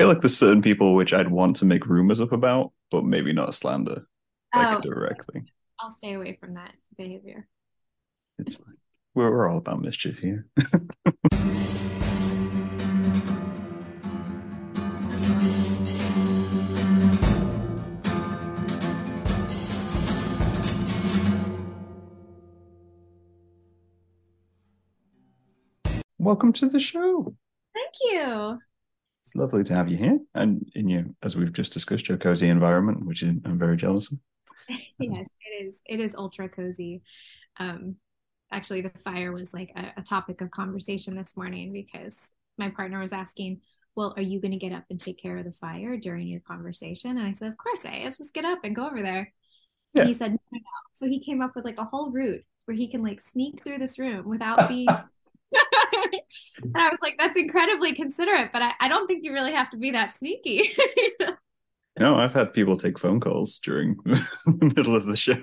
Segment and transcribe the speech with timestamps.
[0.00, 3.34] feel like there's certain people which I'd want to make rumors up about, but maybe
[3.34, 4.06] not slander
[4.56, 5.42] like Oh, directly.
[5.78, 7.46] I'll stay away from that behavior.
[8.38, 8.78] It's fine.
[9.14, 10.46] We're, we're all about mischief here.
[26.18, 27.34] Welcome to the show.
[27.74, 28.60] Thank you.
[29.30, 32.48] It's lovely to have you here, and in your, as we've just discussed, your cozy
[32.48, 34.18] environment, which is, I'm very jealous of.
[34.98, 35.80] yes, it is.
[35.86, 37.02] It is ultra cozy.
[37.60, 37.94] Um,
[38.50, 42.18] actually, the fire was like a, a topic of conversation this morning because
[42.58, 43.60] my partner was asking,
[43.94, 46.40] "Well, are you going to get up and take care of the fire during your
[46.40, 48.02] conversation?" And I said, "Of course I.
[48.06, 49.32] Just get up and go over there."
[49.94, 50.02] Yeah.
[50.02, 52.42] And he said, "No, no, no." So he came up with like a whole route
[52.64, 54.88] where he can like sneak through this room without being.
[56.62, 59.70] and I was like, "That's incredibly considerate, but I, I don't think you really have
[59.70, 60.72] to be that sneaky."
[61.98, 65.34] You know, I've had people take phone calls during the middle of the show.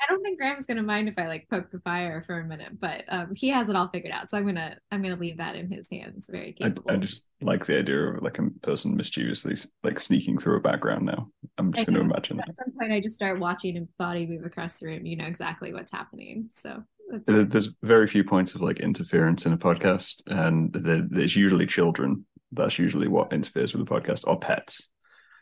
[0.00, 2.80] I don't think Graham's gonna mind if I like poke the fire for a minute,
[2.80, 4.30] but um, he has it all figured out.
[4.30, 6.30] So I'm gonna I'm gonna leave that in his hands.
[6.30, 6.90] Very I, capable.
[6.90, 11.04] I just like the idea of like a person mischievously like sneaking through a background
[11.04, 11.28] now.
[11.58, 12.10] I'm just I going to know.
[12.12, 12.50] imagine that.
[12.50, 15.04] At some point, I just start watching a body move across the room.
[15.04, 16.48] You know exactly what's happening.
[16.54, 21.06] So that's There- There's very few points of like interference in a podcast, and there-
[21.08, 22.26] there's usually children.
[22.52, 24.90] That's usually what interferes with the podcast, or pets.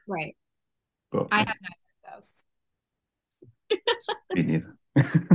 [0.09, 0.37] right.
[1.13, 2.25] But I have neither of
[3.71, 3.79] those.
[4.35, 4.77] me neither.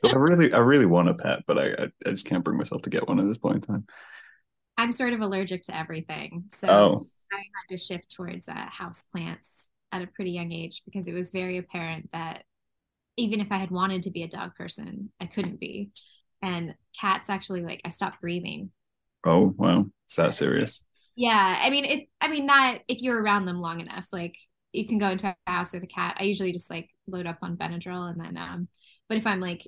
[0.00, 2.56] But I really, I really want a pet, but I, I, I just can't bring
[2.56, 3.86] myself to get one at this point in time.
[4.78, 9.02] I'm sort of allergic to everything, so Oh, I had to shift towards uh, house
[9.10, 12.44] plants at a pretty young age because it was very apparent that
[13.18, 15.90] even if I had wanted to be a dog person, I couldn't be.
[16.42, 18.70] And cats actually like I stopped breathing
[19.24, 20.82] oh, wow, it's that serious.
[21.16, 24.06] Yeah, I mean it's I mean not if you're around them long enough.
[24.12, 24.36] Like
[24.72, 26.16] you can go into a house with a cat.
[26.20, 28.68] I usually just like load up on Benadryl and then um
[29.08, 29.66] but if I'm like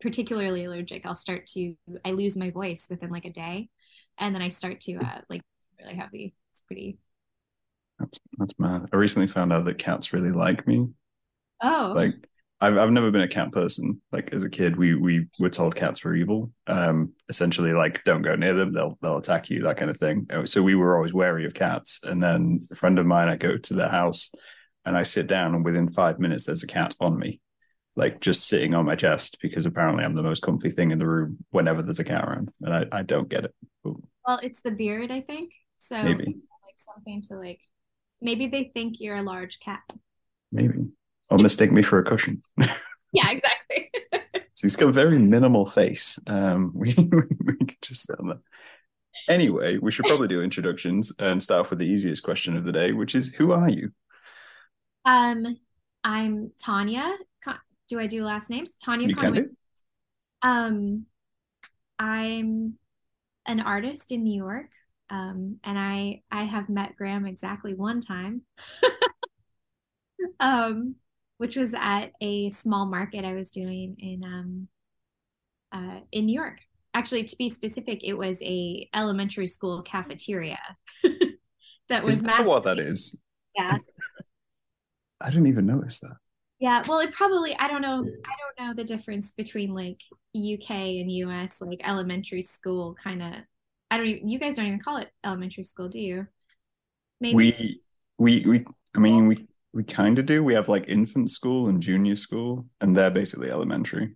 [0.00, 1.74] particularly allergic, I'll start to
[2.04, 3.68] I lose my voice within like a day
[4.18, 5.42] and then I start to uh like
[5.78, 6.34] really heavy.
[6.52, 6.98] It's pretty
[7.98, 8.88] That's that's mad.
[8.92, 10.88] I recently found out that cats really like me.
[11.62, 11.92] Oh.
[11.94, 12.14] Like
[12.60, 14.02] I've I've never been a cat person.
[14.10, 16.50] Like as a kid, we we were told cats were evil.
[16.66, 20.26] Um, essentially, like don't go near them; they'll they'll attack you, that kind of thing.
[20.30, 22.00] Uh, So we were always wary of cats.
[22.02, 24.30] And then a friend of mine, I go to their house,
[24.84, 27.40] and I sit down, and within five minutes, there's a cat on me,
[27.94, 31.06] like just sitting on my chest because apparently I'm the most comfy thing in the
[31.06, 33.54] room whenever there's a cat around, and I I don't get it.
[33.84, 33.94] But
[34.26, 35.52] well, it's the beard, I think.
[35.78, 37.60] So maybe like something to like
[38.20, 39.82] maybe they think you're a large cat.
[40.52, 40.88] maybe
[41.30, 42.42] or mistake me for a cushion.
[43.12, 43.90] Yeah, exactly.
[44.54, 46.18] So he's got a very minimal face.
[46.26, 48.40] Um, we, we could just say that.
[49.28, 52.72] Anyway, we should probably do introductions and start off with the easiest question of the
[52.72, 53.92] day, which is who are you?
[55.04, 55.56] um
[56.02, 57.16] I'm Tanya.
[57.44, 58.74] Con- do I do last names?
[58.82, 59.44] Tanya You Conway.
[60.42, 61.06] Um,
[61.98, 62.74] I'm
[63.46, 64.70] an artist in New York,
[65.10, 68.42] um, and I I have met Graham exactly one time,
[70.40, 70.96] um,
[71.38, 74.68] which was at a small market I was doing in um,
[75.72, 76.60] uh, in New York.
[76.94, 80.58] Actually, to be specific, it was a elementary school cafeteria
[81.88, 83.16] that was Is that what that is?
[83.56, 83.78] Yeah,
[85.20, 86.16] I didn't even notice that.
[86.60, 90.00] Yeah, well, it probably, I don't know, I don't know the difference between like
[90.34, 93.34] UK and US, like elementary school kind of.
[93.90, 96.26] I don't even, you guys don't even call it elementary school, do you?
[97.20, 97.34] Maybe.
[97.36, 97.80] We
[98.18, 99.47] we we I mean we
[99.78, 100.42] we kind of do.
[100.42, 104.06] We have like infant school and junior school, and they're basically elementary.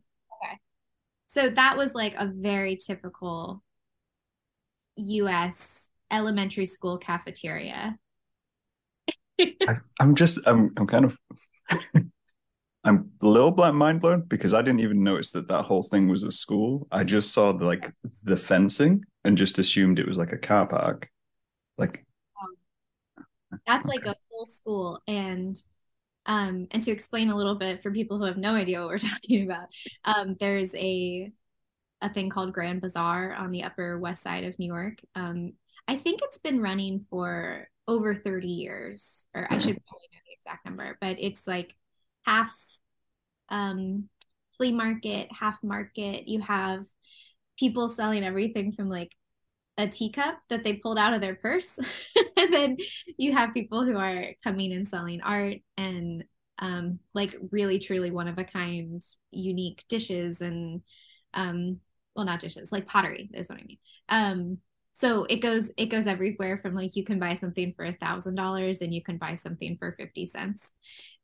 [0.44, 0.58] Okay.
[1.28, 3.62] So that was like a very typical
[4.96, 7.96] US elementary school cafeteria.
[9.40, 11.16] I, I'm just I'm I'm kind of
[12.84, 16.08] I'm a little blank mind blown because I didn't even notice that that whole thing
[16.08, 16.88] was a school.
[16.90, 17.88] I just saw the like
[18.24, 21.08] the fencing and just assumed it was like a car park.
[21.78, 22.04] Like
[23.66, 25.56] That's like a full school and
[26.26, 28.98] um and to explain a little bit for people who have no idea what we're
[29.10, 29.68] talking about,
[30.04, 31.30] um there's a
[32.00, 34.98] a thing called Grand Bazaar on the Upper West Side of New York.
[35.14, 35.52] Um
[35.88, 40.32] I think it's been running for over 30 years, or I should probably know the
[40.38, 41.74] exact number, but it's like
[42.24, 42.52] half
[43.48, 44.08] um
[44.56, 46.28] flea market, half market.
[46.28, 46.84] You have
[47.58, 49.12] people selling everything from like
[49.78, 51.78] a teacup that they pulled out of their purse.
[52.36, 52.76] and then
[53.16, 56.24] you have people who are coming and selling art and
[56.58, 60.82] um, like really truly one of a kind unique dishes and
[61.34, 61.80] um,
[62.14, 63.78] well not dishes like pottery is what I mean.
[64.08, 64.58] Um,
[64.92, 68.34] so it goes it goes everywhere from like you can buy something for a thousand
[68.34, 70.72] dollars and you can buy something for 50 cents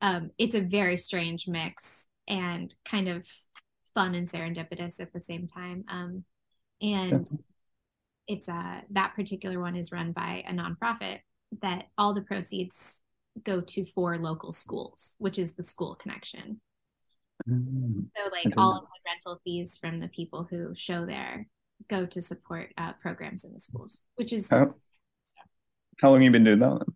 [0.00, 3.26] um, it's a very strange mix and kind of
[3.94, 6.24] fun and serendipitous at the same time um,
[6.80, 7.30] and
[8.28, 11.20] it's uh that particular one is run by a nonprofit
[11.62, 13.02] that all the proceeds
[13.42, 16.60] go to four local schools which is the school connection
[17.48, 21.46] mm, so like all of the rental fees from the people who show there
[21.88, 24.74] go to support uh, programs in the schools, which is how,
[26.00, 26.78] how long you been doing that?
[26.78, 26.94] Then?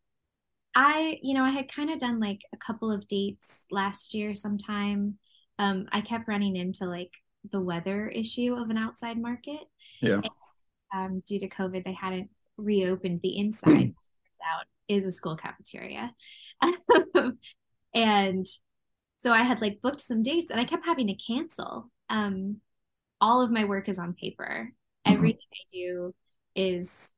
[0.75, 4.35] I, you know, I had kind of done like a couple of dates last year
[4.35, 5.19] sometime.
[5.59, 7.13] Um, I kept running into like
[7.51, 9.61] the weather issue of an outside market.
[10.01, 10.15] Yeah.
[10.15, 10.31] And,
[10.95, 13.95] um, due to COVID, they hadn't reopened the inside.
[14.45, 16.13] out is a school cafeteria,
[17.95, 18.47] and
[19.19, 21.91] so I had like booked some dates, and I kept having to cancel.
[22.11, 22.57] Um,
[23.21, 24.73] all of my work is on paper.
[25.07, 25.17] Mm-hmm.
[25.17, 26.15] Everything I do
[26.57, 27.09] is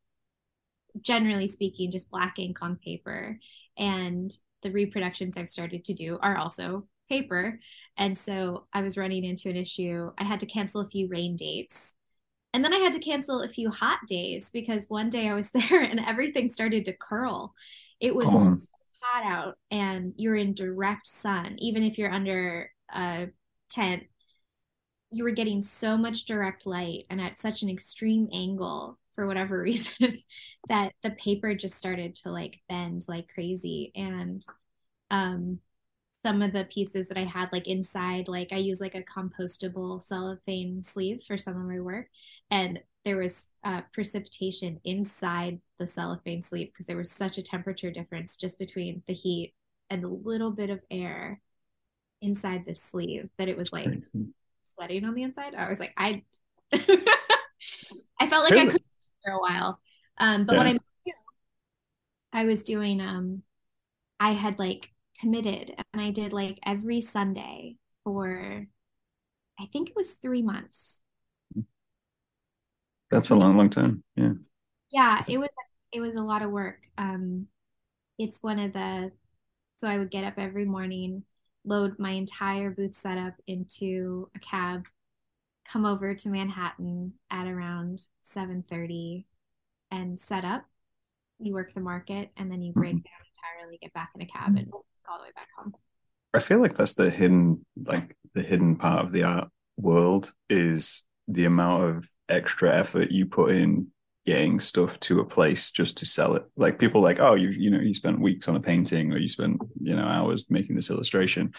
[1.00, 3.38] generally speaking just black ink on paper
[3.76, 7.60] and the reproductions I've started to do are also paper.
[7.96, 10.10] And so I was running into an issue.
[10.18, 11.93] I had to cancel a few rain dates.
[12.54, 15.50] And then I had to cancel a few hot days because one day I was
[15.50, 17.52] there and everything started to curl.
[18.00, 18.56] It was oh.
[19.02, 23.28] hot out and you're in direct sun, even if you're under a
[23.68, 24.04] tent
[25.14, 29.58] you were getting so much direct light and at such an extreme angle for whatever
[29.62, 30.12] reason
[30.68, 34.44] that the paper just started to like bend like crazy and
[35.10, 35.60] um
[36.24, 40.02] some of the pieces that I had like inside like I use like a compostable
[40.02, 42.06] cellophane sleeve for some of my work
[42.50, 47.90] and there was uh, precipitation inside the cellophane sleeve because there was such a temperature
[47.90, 49.54] difference just between the heat
[49.90, 51.40] and a little bit of air
[52.22, 53.90] inside the sleeve that it was like
[54.62, 55.54] sweating on the inside.
[55.54, 56.22] I was like, I
[56.72, 58.68] I felt like really?
[58.68, 58.82] I could
[59.22, 59.78] for a while.
[60.18, 60.58] Um, but yeah.
[60.58, 60.78] what I
[62.32, 63.42] I was doing um
[64.18, 64.90] I had like
[65.20, 68.66] committed and I did like every Sunday for
[69.60, 71.02] I think it was three months.
[73.10, 74.02] That's a long, long time.
[74.16, 74.32] Yeah.
[74.90, 75.48] Yeah, it was
[75.92, 76.86] it was a lot of work.
[76.98, 77.46] Um
[78.18, 79.12] it's one of the
[79.76, 81.24] so I would get up every morning
[81.64, 84.84] load my entire booth setup into a cab,
[85.66, 89.24] come over to Manhattan at around 7:30
[89.90, 90.64] and set up.
[91.38, 92.98] You work the market and then you break mm-hmm.
[92.98, 94.72] down entirely, get back in a cab and
[95.08, 95.74] all the way back home.
[96.32, 101.02] I feel like that's the hidden like the hidden part of the art world is
[101.28, 103.88] the amount of extra effort you put in
[104.26, 106.44] getting stuff to a place just to sell it.
[106.56, 109.28] Like people like, oh, you you know, you spent weeks on a painting or you
[109.28, 111.52] spent, you know, hours making this illustration.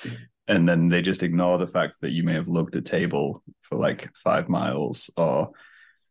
[0.47, 3.77] And then they just ignore the fact that you may have lugged a table for
[3.77, 5.51] like five miles or,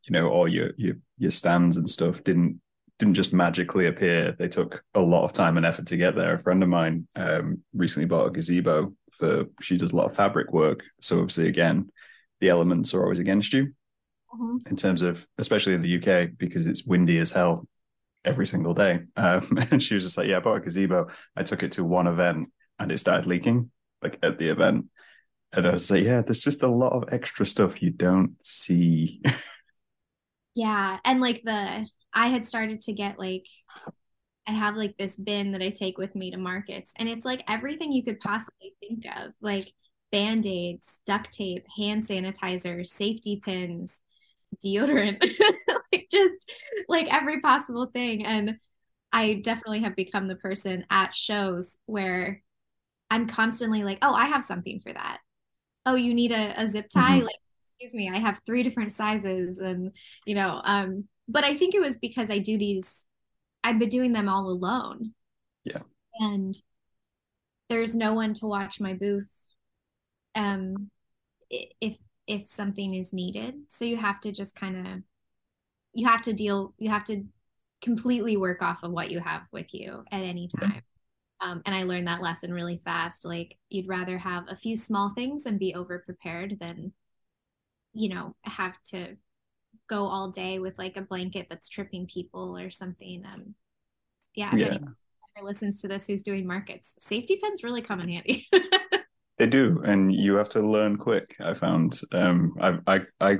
[0.04, 2.60] you know, or your your your stands and stuff didn't
[3.04, 4.34] didn't just magically appear.
[4.38, 6.36] They took a lot of time and effort to get there.
[6.36, 10.16] A friend of mine um, recently bought a gazebo for she does a lot of
[10.16, 10.84] fabric work.
[11.02, 11.90] So obviously again,
[12.40, 13.74] the elements are always against you
[14.34, 14.56] mm-hmm.
[14.70, 17.68] in terms of, especially in the UK, because it's windy as hell
[18.24, 19.00] every single day.
[19.16, 21.08] Um, and she was just like, "Yeah, I bought a gazebo.
[21.36, 22.48] I took it to one event
[22.78, 24.86] and it started leaking, like at the event."
[25.52, 29.20] And I was like, "Yeah, there's just a lot of extra stuff you don't see."
[30.54, 33.46] yeah, and like the I had started to get like
[34.46, 37.42] I have like this bin that I take with me to markets, and it's like
[37.48, 39.72] everything you could possibly think of, like
[40.12, 44.02] band aids, duct tape, hand sanitizer, safety pins,
[44.64, 45.20] deodorant,
[45.92, 46.34] like just
[46.88, 48.24] like every possible thing.
[48.24, 48.58] And
[49.12, 52.42] I definitely have become the person at shows where
[53.10, 55.18] I'm constantly like, oh, I have something for that.
[55.86, 57.18] Oh, you need a, a zip tie?
[57.18, 57.26] Mm-hmm.
[57.26, 57.36] Like,
[57.78, 59.58] excuse me, I have three different sizes.
[59.58, 59.92] And,
[60.26, 63.04] you know, um, but I think it was because I do these,
[63.62, 65.14] I've been doing them all alone.
[65.64, 65.82] Yeah.
[66.20, 66.54] And
[67.68, 69.32] there's no one to watch my booth.
[70.34, 70.90] Um,
[71.50, 73.54] if if something is needed.
[73.68, 75.02] So you have to just kind of
[75.92, 77.24] you have to deal you have to
[77.82, 80.82] completely work off of what you have with you at any time.
[81.40, 83.24] Um, and I learned that lesson really fast.
[83.24, 86.92] Like you'd rather have a few small things and be over prepared than,
[87.92, 89.16] you know, have to
[89.88, 93.24] go all day with like a blanket that's tripping people or something.
[93.24, 93.54] Um,
[94.34, 94.78] yeah, yeah.
[95.42, 98.48] listens to this who's doing markets, safety pins really come in handy.
[99.36, 101.36] They do, and you have to learn quick.
[101.40, 103.38] I found um, I I I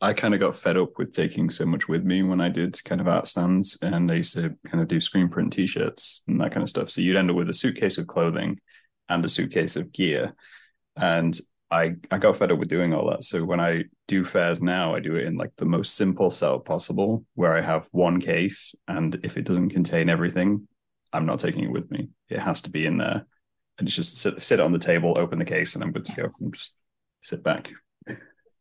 [0.00, 2.82] I kind of got fed up with taking so much with me when I did
[2.84, 6.40] kind of art stands, and I used to kind of do screen print T-shirts and
[6.40, 6.90] that kind of stuff.
[6.90, 8.58] So you'd end up with a suitcase of clothing
[9.10, 10.34] and a suitcase of gear,
[10.96, 11.38] and
[11.74, 13.24] I I got fed up with doing all that.
[13.24, 16.64] So when I do fairs now, I do it in like the most simple setup
[16.64, 20.68] possible, where I have one case, and if it doesn't contain everything,
[21.12, 22.10] I'm not taking it with me.
[22.28, 23.26] It has to be in there,
[23.78, 26.14] and it's just sit sit on the table, open the case, and I'm good to
[26.14, 26.30] go.
[26.40, 26.74] And just
[27.22, 27.72] sit back.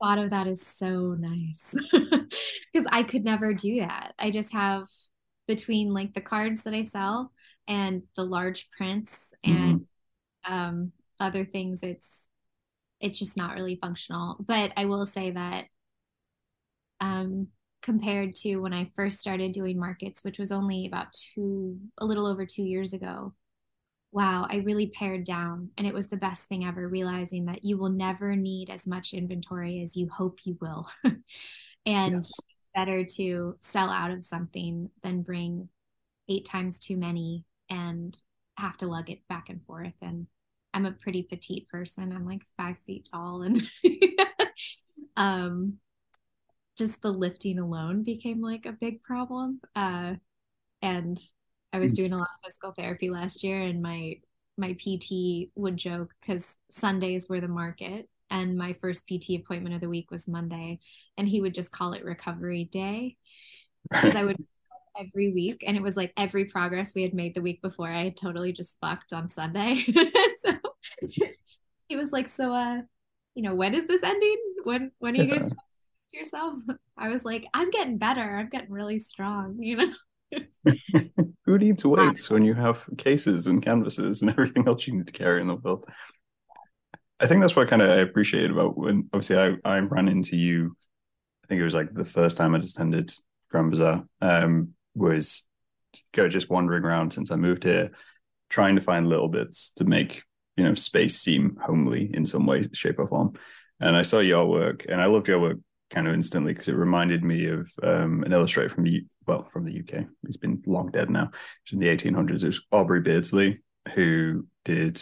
[0.02, 4.14] thought of that is so nice because I could never do that.
[4.18, 4.88] I just have
[5.48, 7.32] between like the cards that I sell
[7.68, 10.54] and the large prints and mm-hmm.
[10.54, 11.84] um, other things.
[11.84, 12.28] It's
[13.00, 14.38] it's just not really functional.
[14.40, 15.66] But I will say that
[17.00, 17.48] um,
[17.82, 22.26] compared to when I first started doing markets, which was only about two, a little
[22.26, 23.34] over two years ago,
[24.14, 25.72] wow, I really pared down.
[25.78, 29.14] And it was the best thing ever, realizing that you will never need as much
[29.14, 30.88] inventory as you hope you will.
[31.86, 32.32] and yes.
[32.76, 35.68] better to sell out of something than bring
[36.30, 38.18] eight times too many and
[38.58, 39.94] have to lug it back and forth.
[40.02, 40.28] And
[40.74, 42.12] I'm a pretty petite person.
[42.12, 43.62] I'm like five feet tall and
[45.18, 45.78] um
[46.78, 49.62] just the lifting alone became like a big problem.
[49.76, 50.16] Uh
[50.82, 51.18] and
[51.72, 51.96] I was hmm.
[51.96, 54.16] doing a lot of physical therapy last year and my
[54.58, 59.82] my PT would joke because Sundays were the market and my first PT appointment of
[59.82, 60.80] the week was Monday
[61.18, 63.18] and he would just call it recovery day
[63.92, 64.38] because I would
[65.00, 68.04] every week and it was like every progress we had made the week before I
[68.04, 69.84] had totally just fucked on Sunday.
[70.46, 70.54] so
[71.88, 72.82] he was like, So uh,
[73.36, 74.38] you know, when is this ending?
[74.64, 75.50] When when are you gonna
[76.14, 76.60] yourself?
[76.98, 78.22] I was like, I'm getting better.
[78.22, 79.94] I'm getting really strong, you know.
[81.46, 85.14] Who needs weights when you have cases and canvases and everything else you need to
[85.14, 85.86] carry in the world?
[87.20, 90.36] I think that's what kind of I appreciate about when obviously I, I ran into
[90.36, 90.76] you.
[91.44, 93.14] I think it was like the first time I attended
[93.52, 95.48] Grand Bazaar um, was
[96.14, 97.92] go just wandering around since I moved here,
[98.50, 100.24] trying to find little bits to make
[100.56, 103.34] you know space seem homely in some way, shape, or form.
[103.80, 105.58] And I saw your work, and I loved your work
[105.90, 109.66] kind of instantly because it reminded me of um, an illustrator from the well from
[109.66, 110.06] the UK.
[110.26, 111.32] He's been long dead now.
[111.64, 112.44] It's in the 1800s.
[112.44, 113.62] It was Aubrey Beardsley
[113.94, 115.02] who did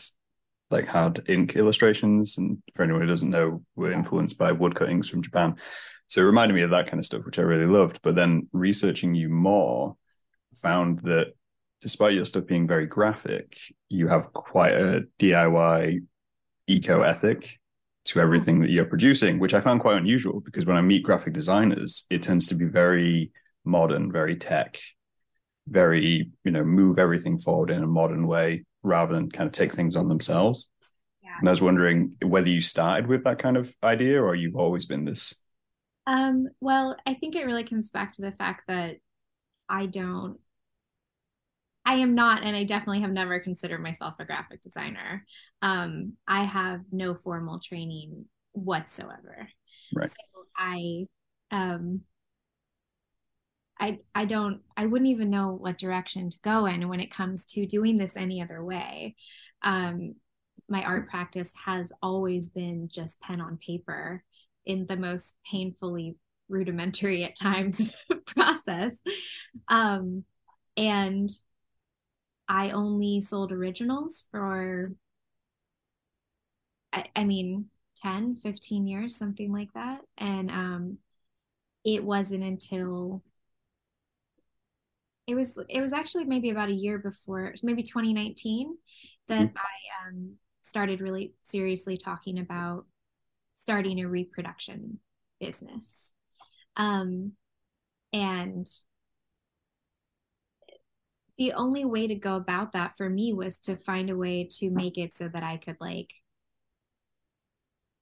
[0.70, 5.22] like hard ink illustrations, and for anyone who doesn't know, were influenced by woodcuttings from
[5.22, 5.56] Japan.
[6.08, 8.00] So it reminded me of that kind of stuff, which I really loved.
[8.02, 9.96] But then researching you more,
[10.56, 11.34] found that
[11.82, 13.58] despite your stuff being very graphic,
[13.90, 16.06] you have quite a DIY
[16.68, 17.60] eco ethic
[18.06, 21.34] to everything that you're producing, which I found quite unusual because when I meet graphic
[21.34, 23.32] designers, it tends to be very
[23.66, 24.80] modern, very tech,
[25.68, 29.74] very, you know, move everything forward in a modern way rather than kind of take
[29.74, 30.68] things on themselves.
[31.24, 31.36] Yeah.
[31.40, 34.86] And I was wondering whether you started with that kind of idea or you've always
[34.86, 35.36] been this.
[36.08, 38.98] Um, well, I think it really comes back to the fact that
[39.70, 40.40] I don't
[41.86, 45.26] I am not, and I definitely have never considered myself a graphic designer.
[45.62, 49.50] Um, I have no formal training whatsoever.
[49.94, 50.08] Right.
[50.08, 50.16] So
[50.56, 51.06] I,
[51.50, 52.02] um,
[53.80, 57.46] I, I don't, I wouldn't even know what direction to go in when it comes
[57.46, 59.16] to doing this any other way.
[59.64, 60.16] Um,
[60.70, 64.24] my art practice has always been just pen on paper
[64.66, 66.16] in the most painfully
[66.48, 67.92] rudimentary at times
[68.28, 68.96] process.
[69.68, 70.26] Um,
[70.78, 71.30] and
[72.52, 74.92] I only sold originals for,
[76.92, 80.02] I, I mean, 10, 15 years, something like that.
[80.18, 80.98] And um,
[81.86, 83.24] it wasn't until
[85.28, 88.76] it was it was actually maybe about a year before maybe 2019
[89.30, 89.58] that mm-hmm.
[89.58, 92.86] i um, started really seriously talking about
[93.54, 95.00] starting a reproduction
[95.40, 96.14] business
[96.76, 97.34] um,
[98.12, 98.68] and
[101.42, 104.70] the only way to go about that for me was to find a way to
[104.70, 106.14] make it so that I could like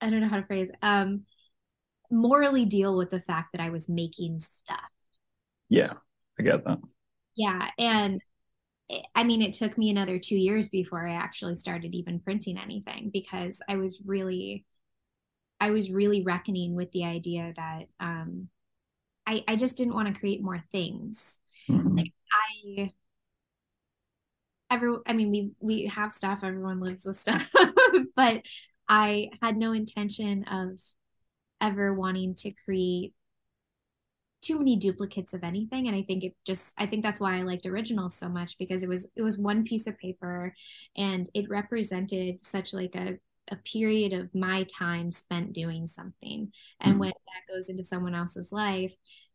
[0.01, 1.22] I don't know how to phrase um
[2.12, 4.91] morally deal with the fact that I was making stuff.
[5.69, 5.93] Yeah,
[6.38, 6.79] I get that.
[7.38, 8.22] Yeah, and
[9.15, 13.10] I mean it took me another 2 years before I actually started even printing anything
[13.13, 14.65] because I was really
[15.62, 18.50] I was really reckoning with the idea that um
[19.25, 21.39] I I just didn't want to create more things.
[21.69, 22.00] Mm-hmm.
[22.00, 22.13] Like
[22.77, 22.91] I
[24.69, 27.51] every I mean we we have stuff, everyone lives with stuff,
[28.15, 28.43] but
[28.88, 30.79] I had no intention of
[31.61, 33.13] ever wanting to create
[34.41, 37.41] too many duplicates of anything and i think it just i think that's why i
[37.41, 40.55] liked originals so much because it was it was one piece of paper
[40.95, 43.17] and it represented such like a
[43.51, 46.99] a period of my time spent doing something and mm-hmm.
[46.99, 48.93] when that goes into someone else's life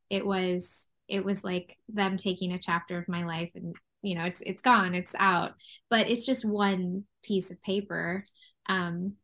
[0.08, 3.74] it was it was like them taking a chapter of my life and
[4.04, 5.54] you know it's it's gone it's out
[5.90, 8.22] but it's just one piece of paper
[8.68, 9.14] um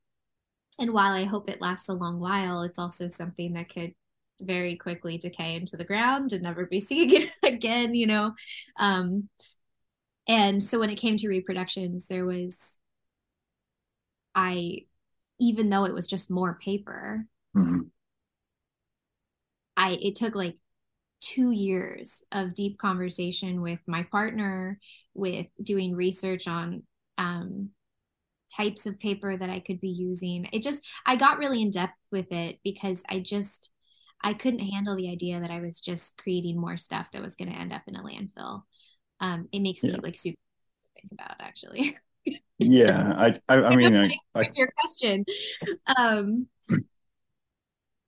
[0.81, 3.93] and while I hope it lasts a long while, it's also something that could
[4.41, 8.33] very quickly decay into the ground and never be seen again, you know.
[8.79, 9.29] Um,
[10.27, 12.79] and so when it came to reproductions, there was,
[14.35, 14.87] I,
[15.39, 17.81] even though it was just more paper, mm-hmm.
[19.77, 20.57] I, it took like
[21.21, 24.79] two years of deep conversation with my partner,
[25.15, 26.83] with doing research on
[27.19, 27.71] um,
[28.55, 30.49] types of paper that I could be using.
[30.53, 33.71] It just, I got really in depth with it because I just,
[34.23, 37.51] I couldn't handle the idea that I was just creating more stuff that was going
[37.51, 38.63] to end up in a landfill.
[39.21, 39.93] Um, it makes yeah.
[39.93, 41.97] me like super to think about actually.
[42.59, 45.25] yeah, I, I, I mean, I, I, your question.
[45.97, 46.47] Um,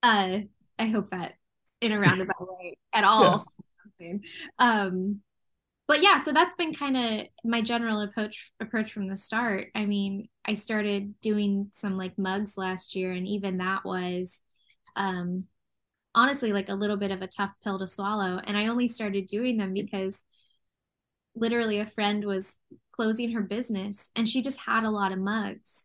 [0.03, 0.39] uh,
[0.79, 1.35] I hope that
[1.83, 3.45] in a roundabout way at all.
[3.99, 4.15] Yeah.
[4.59, 5.21] Um,
[5.89, 9.69] but yeah, so that's been kind of my general approach approach from the start.
[9.75, 14.41] I mean, I started doing some like mugs last year, and even that was
[14.97, 15.39] um,
[16.15, 18.41] honestly like a little bit of a tough pill to swallow.
[18.45, 20.21] And I only started doing them because
[21.35, 22.57] literally a friend was
[22.93, 25.83] closing her business and she just had a lot of mugs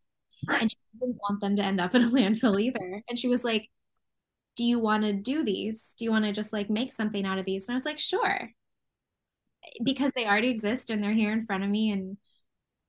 [0.49, 3.01] and she didn't want them to end up in a landfill either.
[3.09, 3.69] And she was like,
[4.57, 5.95] Do you want to do these?
[5.97, 7.67] Do you want to just like make something out of these?
[7.67, 8.51] And I was like, Sure.
[9.83, 12.17] Because they already exist and they're here in front of me and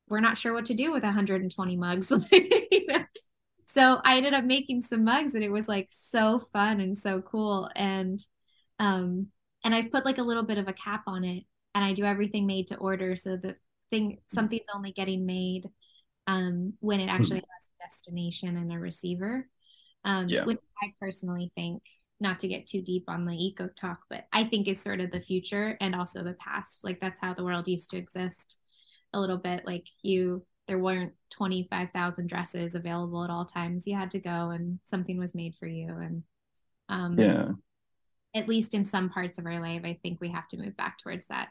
[0.09, 2.09] we're not sure what to do with 120 mugs.
[3.67, 7.21] so I ended up making some mugs and it was like so fun and so
[7.21, 7.69] cool.
[7.75, 8.21] And
[8.79, 9.29] um
[9.65, 11.45] and I've put like a little bit of a cap on it
[11.75, 13.57] and I do everything made to order so that
[13.91, 15.67] thing something's only getting made
[16.27, 17.51] um when it actually mm-hmm.
[17.53, 19.49] has a destination and a receiver.
[20.05, 20.45] Um yeah.
[20.45, 21.83] which I personally think
[22.21, 25.11] not to get too deep on the eco talk, but I think is sort of
[25.11, 26.83] the future and also the past.
[26.85, 28.59] Like that's how the world used to exist
[29.13, 29.65] a little bit.
[29.67, 33.87] Like you there weren't 25,000 dresses available at all times.
[33.87, 35.89] You had to go and something was made for you.
[35.89, 36.23] And
[36.91, 37.53] um, yeah,
[38.35, 40.99] at least in some parts of our life, I think we have to move back
[40.99, 41.49] towards that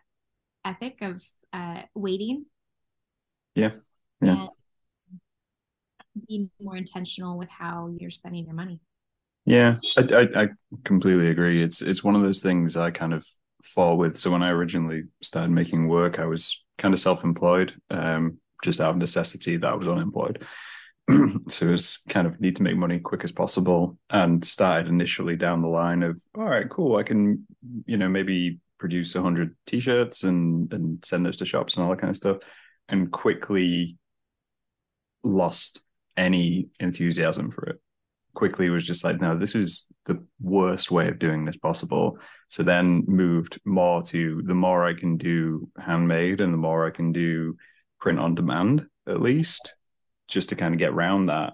[0.63, 2.45] ethic of uh, waiting.
[3.55, 3.71] Yeah.
[4.21, 4.47] Yeah.
[6.27, 8.79] Being more intentional with how you're spending your money.
[9.45, 10.47] Yeah, I, I, I
[10.83, 11.63] completely agree.
[11.63, 13.25] It's it's one of those things I kind of
[13.63, 14.17] fall with.
[14.17, 17.73] So when I originally started making work, I was kind of self-employed.
[17.89, 20.45] Um, just out of necessity that I was unemployed.
[21.47, 25.35] so it was kind of need to make money quick as possible and started initially
[25.35, 27.47] down the line of all right cool i can
[27.85, 31.99] you know maybe produce 100 t-shirts and and send those to shops and all that
[31.99, 32.37] kind of stuff
[32.89, 33.97] and quickly
[35.23, 35.81] lost
[36.17, 37.79] any enthusiasm for it
[38.33, 42.61] quickly was just like no this is the worst way of doing this possible so
[42.61, 47.11] then moved more to the more i can do handmade and the more i can
[47.11, 47.55] do
[47.99, 49.73] print on demand at least
[50.27, 51.53] just to kind of get around that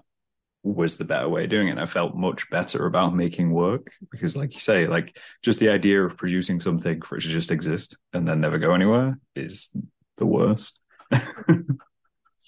[0.64, 1.78] was the better way of doing it.
[1.78, 6.02] I felt much better about making work because, like you say, like just the idea
[6.02, 9.68] of producing something for it to just exist and then never go anywhere is
[10.16, 10.80] the worst.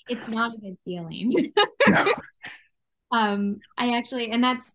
[0.09, 1.53] it's not a good feeling.
[1.89, 2.13] no.
[3.13, 4.73] Um, I actually, and that's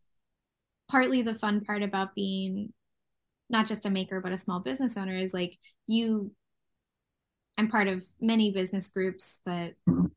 [0.90, 2.74] partly the fun part about being
[3.50, 6.32] not just a maker but a small business owner is like you
[7.62, 10.06] I'm part of many business groups that, mm-hmm.
[10.06, 10.12] um,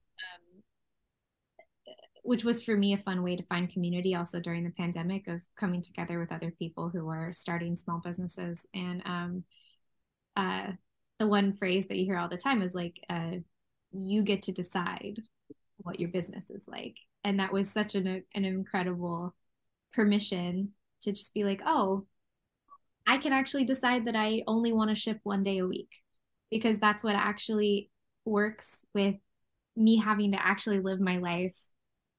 [2.23, 5.43] which was for me a fun way to find community also during the pandemic of
[5.55, 8.67] coming together with other people who are starting small businesses.
[8.73, 9.45] And um,
[10.37, 10.69] uh,
[11.19, 13.33] the one phrase that you hear all the time is like, uh,
[13.95, 15.21] you get to decide
[15.79, 16.97] what your business is like.
[17.23, 19.35] And that was such an, an incredible
[19.93, 22.07] permission to just be like, oh,
[23.07, 25.91] I can actually decide that I only want to ship one day a week
[26.51, 27.91] because that's what actually
[28.25, 29.17] works with
[29.77, 31.55] me having to actually live my life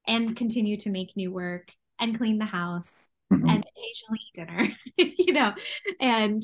[0.07, 2.91] and continue to make new work and clean the house
[3.31, 3.47] mm-hmm.
[3.47, 4.69] and occasionally eat dinner
[5.17, 5.53] you know
[5.99, 6.43] and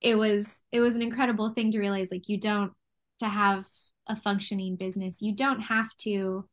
[0.00, 2.72] it was it was an incredible thing to realize like you don't
[3.18, 3.66] to have
[4.08, 6.48] a functioning business you don't have to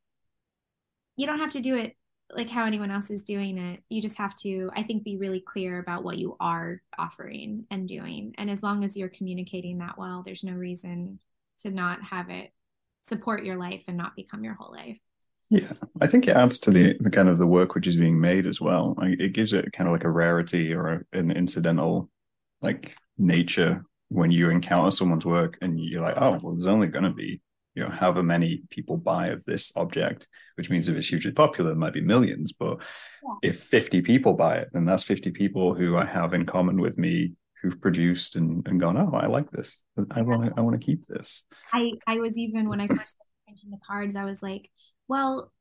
[1.17, 1.95] you don't have to do it
[2.33, 3.81] like how anyone else is doing it.
[3.89, 7.87] You just have to, I think, be really clear about what you are offering and
[7.87, 8.33] doing.
[8.37, 11.19] And as long as you're communicating that well, there's no reason
[11.59, 12.51] to not have it
[13.03, 14.97] support your life and not become your whole life.
[15.49, 18.19] Yeah, I think it adds to the the kind of the work which is being
[18.19, 18.95] made as well.
[19.01, 22.09] It gives it kind of like a rarity or a, an incidental
[22.61, 27.03] like nature when you encounter someone's work and you're like, oh, well, there's only going
[27.03, 27.41] to be
[27.75, 31.71] you know however many people buy of this object which means if it's hugely popular
[31.71, 32.79] it might be millions but
[33.23, 33.49] yeah.
[33.49, 36.97] if 50 people buy it then that's 50 people who i have in common with
[36.97, 39.83] me who've produced and, and gone oh i like this.
[40.11, 41.43] I want to i want to keep this.
[41.73, 44.69] I i was even when i first printing the cards i was like
[45.07, 45.51] well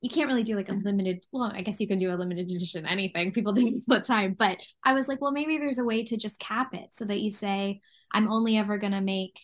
[0.00, 2.50] you can't really do like a limited well i guess you can do a limited
[2.50, 3.32] edition anything.
[3.32, 4.34] People do it all the time.
[4.38, 7.20] But i was like well maybe there's a way to just cap it so that
[7.20, 7.80] you say
[8.12, 9.40] i'm only ever going to make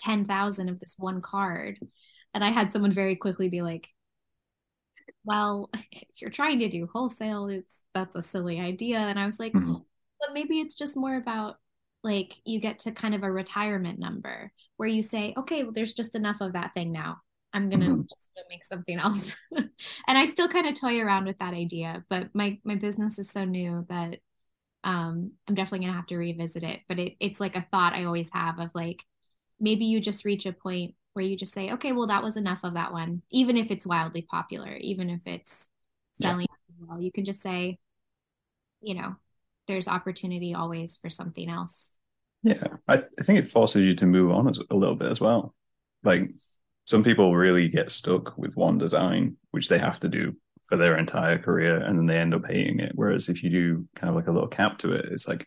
[0.00, 1.78] 10,000 of this one card
[2.34, 3.88] and i had someone very quickly be like
[5.24, 9.38] well if you're trying to do wholesale it's that's a silly idea and i was
[9.38, 9.74] like mm-hmm.
[9.74, 11.56] but maybe it's just more about
[12.02, 15.92] like you get to kind of a retirement number where you say okay well, there's
[15.92, 17.18] just enough of that thing now
[17.52, 18.02] I'm gonna mm-hmm.
[18.48, 19.34] make something else.
[19.56, 19.68] and
[20.06, 23.44] I still kind of toy around with that idea, but my my business is so
[23.44, 24.18] new that
[24.84, 26.80] um I'm definitely gonna have to revisit it.
[26.88, 29.04] But it, it's like a thought I always have of like
[29.60, 32.60] maybe you just reach a point where you just say, okay, well that was enough
[32.62, 35.68] of that one, even if it's wildly popular, even if it's
[36.14, 36.86] selling yeah.
[36.88, 37.78] well, you can just say,
[38.80, 39.16] you know,
[39.66, 41.88] there's opportunity always for something else.
[42.42, 45.54] Yeah, I, I think it forces you to move on a little bit as well.
[46.02, 46.30] Like
[46.86, 50.96] some people really get stuck with one design, which they have to do for their
[50.96, 52.92] entire career, and then they end up hating it.
[52.94, 55.46] Whereas if you do kind of like a little cap to it, it's like,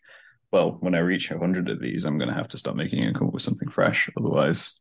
[0.53, 3.01] well, when I reach a hundred of these, I'm going to have to start making
[3.01, 4.07] it come up with something fresh.
[4.15, 4.79] Otherwise,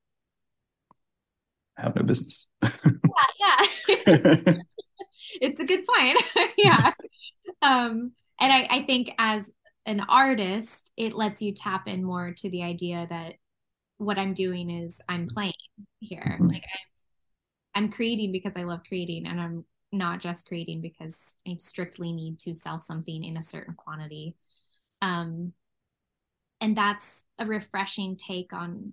[1.78, 2.46] I have no business.
[2.62, 3.96] yeah, yeah.
[5.40, 6.22] it's a good point.
[6.58, 6.90] yeah.
[7.62, 9.50] Um, and I, I think as
[9.87, 13.37] an artist, it lets you tap in more to the idea that
[13.96, 15.54] what I'm doing is I'm playing
[16.00, 16.37] here.
[16.38, 16.48] Mm-hmm.
[16.48, 16.64] Like
[17.74, 22.12] I'm, I'm creating because I love creating, and I'm not just creating because I strictly
[22.12, 24.37] need to sell something in a certain quantity.
[25.00, 25.54] Um,
[26.62, 28.92] and that's a refreshing take on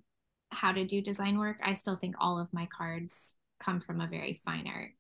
[0.50, 1.58] how to do design work.
[1.64, 4.92] I still think all of my cards come from a very fine art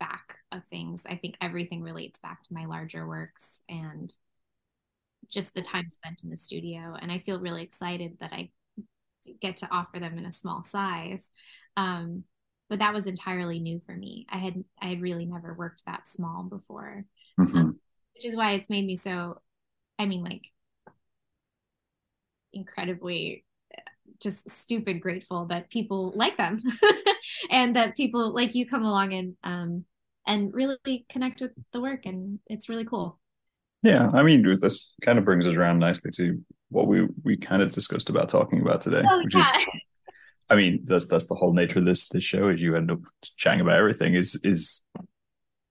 [0.00, 1.04] back of things.
[1.08, 4.10] I think everything relates back to my larger works and
[5.28, 6.96] just the time spent in the studio.
[7.00, 8.50] And I feel really excited that I
[9.42, 11.28] get to offer them in a small size.
[11.76, 12.24] Um,
[12.70, 14.26] but that was entirely new for me.
[14.30, 17.04] I had I had really never worked that small before,
[17.38, 17.56] mm-hmm.
[17.56, 17.80] um,
[18.14, 19.40] which is why it's made me so.
[19.98, 20.50] I mean, like
[22.56, 23.44] incredibly
[24.20, 26.60] just stupid grateful that people like them
[27.50, 29.84] and that people like you come along and um
[30.26, 33.18] and really connect with the work and it's really cool
[33.82, 37.62] yeah i mean this kind of brings us around nicely to what we we kind
[37.62, 39.40] of discussed about talking about today, oh, which yeah.
[39.40, 39.66] is,
[40.50, 42.48] I mean, that's that's the whole nature of this this show.
[42.48, 43.00] Is you end up
[43.36, 44.14] chatting about everything.
[44.14, 44.82] Is is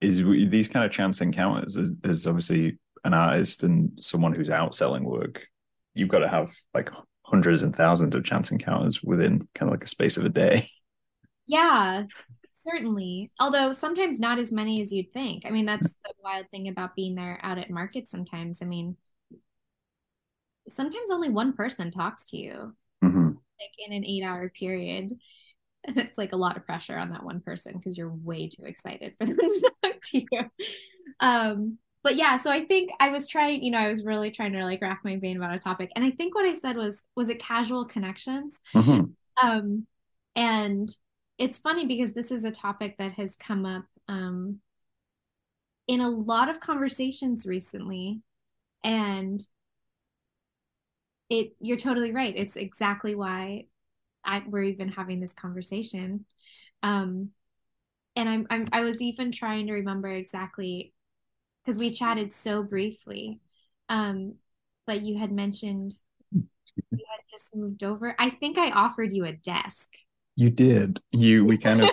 [0.02, 1.76] is these kind of chance encounters?
[1.76, 5.48] Is, is obviously an artist and someone who's out selling work.
[5.96, 6.90] You've got to have like
[7.24, 10.68] hundreds and thousands of chance encounters within kind of like a space of a day.
[11.48, 12.04] Yeah,
[12.54, 13.32] certainly.
[13.40, 15.46] Although sometimes not as many as you'd think.
[15.46, 18.62] I mean, that's the wild thing about being there out at market sometimes.
[18.62, 18.98] I mean,
[20.68, 23.28] sometimes only one person talks to you mm-hmm.
[23.28, 25.14] like in an eight hour period
[25.88, 28.64] and it's like a lot of pressure on that one person because you're way too
[28.66, 30.42] excited for them to talk to you
[31.20, 34.54] um but yeah so i think i was trying you know i was really trying
[34.54, 35.91] to like rack my brain about a topic.
[35.96, 38.58] And i think what i said was was it casual connections?
[38.74, 39.46] Mm-hmm.
[39.46, 39.88] um
[40.36, 40.88] and
[41.38, 44.60] it's funny because this is a topic that has come up um
[45.88, 48.22] in a lot of conversations recently.
[48.84, 49.39] And
[51.30, 52.34] it you're totally right.
[52.36, 53.65] It's exactly why
[54.24, 56.26] I, we're even having this conversation.
[56.84, 57.32] Um
[58.15, 60.94] and I'm, I'm i was even trying to remember exactly
[61.65, 63.39] because we chatted so briefly
[63.89, 64.36] um
[64.86, 65.93] but you had mentioned
[66.91, 68.15] you had just moved over.
[68.19, 69.89] I think i offered you a desk.
[70.36, 70.99] You did.
[71.12, 71.89] You we kind of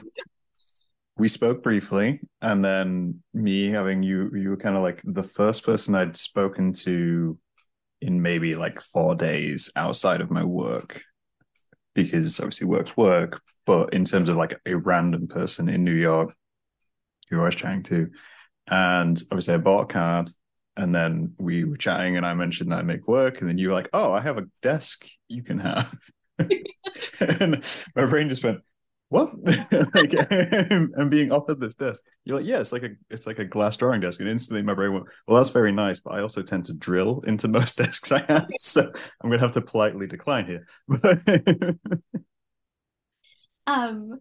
[1.18, 5.62] we spoke briefly and then me having you you were kind of like the first
[5.62, 7.38] person i'd spoken to
[8.00, 11.02] in maybe like four days outside of my work
[11.94, 16.34] because obviously work's work but in terms of like a random person in new york
[17.28, 18.10] who i was chatting to
[18.68, 20.30] and obviously i bought a card
[20.76, 23.68] and then we were chatting and i mentioned that i make work and then you
[23.68, 25.94] were like oh i have a desk you can have
[27.20, 28.60] and my brain just went
[29.12, 29.30] what?
[29.94, 30.14] like,
[30.98, 32.02] I'm being offered this desk.
[32.24, 34.20] You're like, yeah, it's like a it's like a glass drawing desk.
[34.20, 37.20] And instantly my brain went, well, that's very nice, but I also tend to drill
[37.26, 38.48] into most desks I have.
[38.58, 40.66] So I'm gonna have to politely decline here.
[43.66, 44.18] um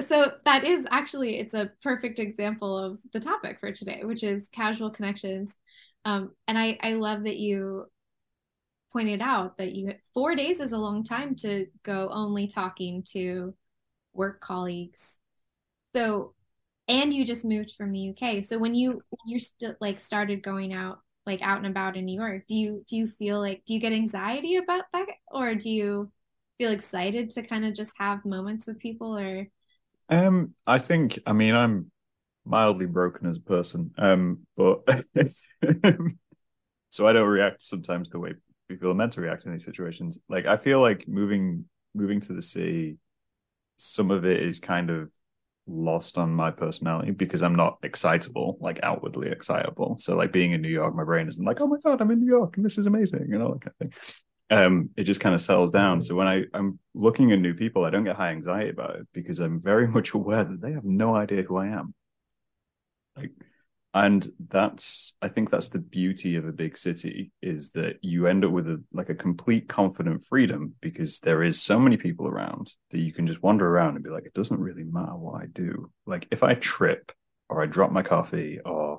[0.00, 4.48] so that is actually it's a perfect example of the topic for today, which is
[4.48, 5.52] casual connections.
[6.04, 7.86] Um, and I, I love that you
[8.92, 13.54] pointed out that you four days is a long time to go only talking to
[14.12, 15.18] work colleagues.
[15.92, 16.34] So,
[16.88, 18.42] and you just moved from the UK.
[18.42, 22.04] So when you when you still like started going out like out and about in
[22.04, 25.54] New York, do you do you feel like do you get anxiety about that or
[25.54, 26.10] do you
[26.58, 29.48] feel excited to kind of just have moments with people or
[30.08, 31.90] um I think I mean I'm
[32.44, 33.92] mildly broken as a person.
[33.98, 34.84] Um, but
[36.90, 38.34] so I don't react sometimes the way
[38.68, 40.18] people are meant to react in these situations.
[40.28, 41.64] Like I feel like moving
[41.94, 42.96] moving to the sea,
[43.76, 45.10] some of it is kind of
[45.66, 49.96] lost on my personality because I'm not excitable, like outwardly excitable.
[49.98, 52.20] So like being in New York, my brain isn't like, oh my god, I'm in
[52.20, 54.14] New York and this is amazing and all that kind of thing.
[54.54, 56.00] Um, it just kind of settles down.
[56.00, 59.06] So when I, I'm looking at new people, I don't get high anxiety about it
[59.12, 61.94] because I'm very much aware that they have no idea who I am.
[63.16, 63.30] Like
[63.94, 68.44] and that's i think that's the beauty of a big city is that you end
[68.44, 72.72] up with a like a complete confident freedom because there is so many people around
[72.90, 75.46] that you can just wander around and be like it doesn't really matter what i
[75.46, 77.12] do like if i trip
[77.48, 78.98] or i drop my coffee or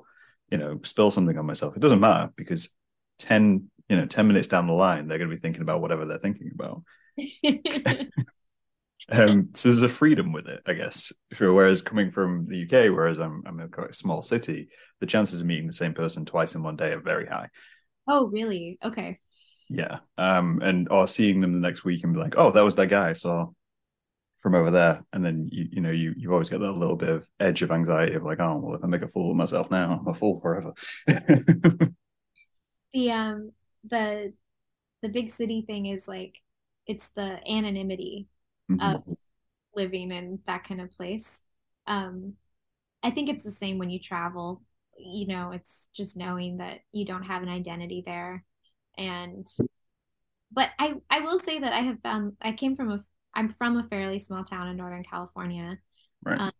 [0.50, 2.70] you know spill something on myself it doesn't matter because
[3.18, 6.04] 10 you know 10 minutes down the line they're going to be thinking about whatever
[6.04, 6.82] they're thinking about
[9.10, 11.12] um, so there's a freedom with it, I guess.
[11.38, 14.68] Whereas coming from the UK, whereas I'm I'm in a quite small city,
[15.00, 17.48] the chances of meeting the same person twice in one day are very high.
[18.08, 18.78] Oh, really?
[18.84, 19.18] Okay.
[19.68, 19.98] Yeah.
[20.16, 22.86] Um, and or seeing them the next week and be like, oh, that was that
[22.88, 23.48] guy I saw
[24.38, 25.04] from over there.
[25.12, 27.70] And then you you know, you you always get that little bit of edge of
[27.70, 30.14] anxiety of like, oh, well, if I make a fool of myself now, I'm a
[30.14, 30.72] fool forever.
[32.92, 33.52] the um
[33.88, 34.32] the
[35.02, 36.36] the big city thing is like
[36.86, 38.28] it's the anonymity
[38.70, 38.80] mm-hmm.
[38.80, 39.16] of
[39.74, 41.42] living in that kind of place.
[41.86, 42.34] Um,
[43.02, 44.62] I think it's the same when you travel.
[44.98, 48.44] You know, it's just knowing that you don't have an identity there.
[48.96, 49.46] And,
[50.50, 53.00] but I, I will say that I have found, I came from a,
[53.34, 55.78] I'm from a fairly small town in Northern California.
[56.24, 56.40] Right.
[56.40, 56.52] Um,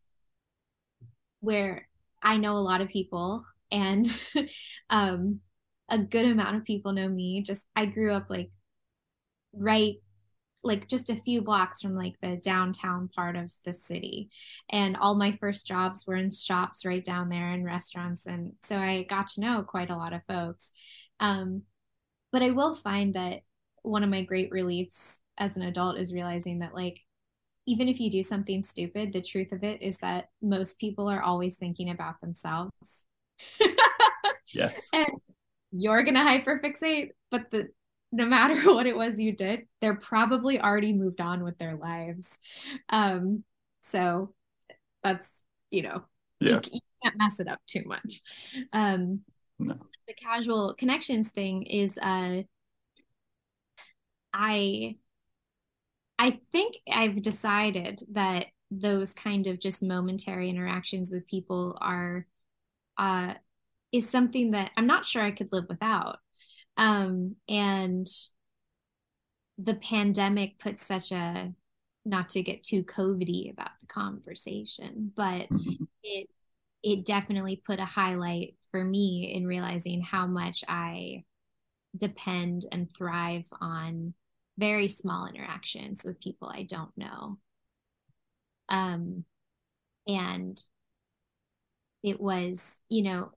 [1.40, 1.88] where
[2.22, 4.06] I know a lot of people and
[4.90, 5.40] um,
[5.88, 7.42] a good amount of people know me.
[7.42, 8.50] Just I grew up like
[9.52, 9.96] right
[10.62, 14.30] like just a few blocks from like the downtown part of the city.
[14.68, 18.26] And all my first jobs were in shops right down there and restaurants.
[18.26, 20.72] And so i got to know quite a lot of folks.
[21.20, 21.62] Um,
[22.32, 23.42] but i will find that
[23.82, 26.98] one of my great reliefs as an adult is realizing that like
[27.66, 31.22] even if you do something stupid the truth of it is that most people are
[31.22, 33.04] always thinking about themselves.
[34.54, 34.88] Yes.
[34.92, 35.06] And
[35.80, 37.68] you're gonna hyperfixate but the
[38.12, 42.36] no matter what it was you did, they're probably already moved on with their lives.
[42.88, 43.44] Um,
[43.82, 44.34] so
[45.02, 45.28] that's,
[45.70, 46.04] you know,
[46.40, 46.60] yeah.
[46.64, 48.20] you, you can't mess it up too much.
[48.72, 49.20] Um,
[49.58, 49.76] no.
[50.08, 52.42] The casual connections thing is, uh,
[54.32, 54.96] I,
[56.18, 62.26] I think I've decided that those kind of just momentary interactions with people are,
[62.98, 63.34] uh,
[63.92, 66.18] is something that I'm not sure I could live without.
[66.76, 68.06] Um, and
[69.58, 71.52] the pandemic put such a
[72.04, 75.84] not to get too COVIDy about the conversation, but mm-hmm.
[76.02, 76.28] it
[76.82, 81.24] it definitely put a highlight for me in realizing how much I
[81.96, 84.14] depend and thrive on
[84.58, 87.38] very small interactions with people I don't know.
[88.68, 89.24] Um,
[90.06, 90.60] and
[92.02, 93.32] it was, you know,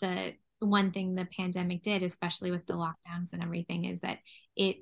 [0.00, 4.18] the one thing the pandemic did, especially with the lockdowns and everything, is that
[4.56, 4.78] it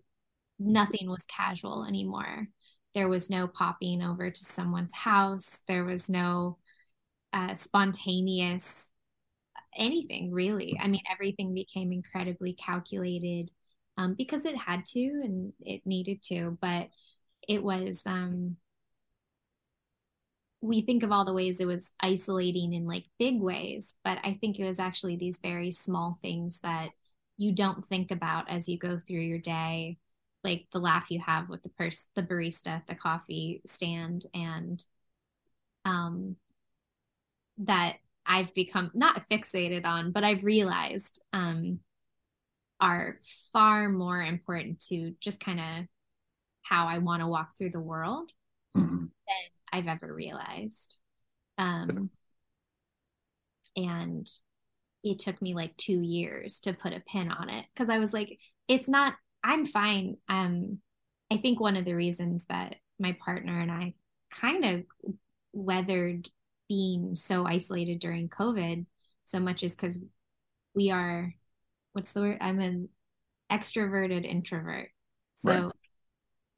[0.59, 2.49] nothing was casual anymore.
[2.95, 5.59] There was no popping over to someone's house.
[5.69, 6.59] There was no
[7.33, 8.93] uh, spontaneous
[9.77, 10.79] anything really.
[10.81, 13.51] I mean, everything became incredibly calculated
[13.99, 16.57] um, because it had to and it needed to.
[16.61, 16.89] But
[17.47, 18.57] it was um,
[20.61, 24.39] we think of all the ways it was isolating in like big ways, but I
[24.41, 26.89] think it was actually these very small things that
[27.37, 29.99] you don't think about as you go through your day,
[30.43, 34.85] like the laugh you have with the person, the barista at the coffee stand, and
[35.85, 36.37] um,
[37.59, 41.81] that I've become not fixated on, but I've realized um,
[42.81, 43.19] are
[43.53, 45.87] far more important to just kind of
[46.63, 48.33] how I want to walk through the world
[48.77, 48.97] mm-hmm.
[48.97, 50.99] than I've ever realized.
[51.59, 52.11] Um,
[53.77, 54.29] and
[55.05, 58.13] it took me like two years to put a pin on it because I was
[58.13, 60.17] like, it's not, I'm fine.
[60.29, 60.79] Um,
[61.31, 63.95] I think one of the reasons that my partner and I
[64.31, 64.85] kind of
[65.53, 66.29] weathered
[66.69, 68.87] being so isolated during COVID
[69.25, 69.99] so much is because
[70.75, 71.35] we are,
[71.93, 72.39] what's the word?
[72.41, 72.89] I'm an
[73.53, 74.89] extroverted introvert.
[75.35, 75.73] So right.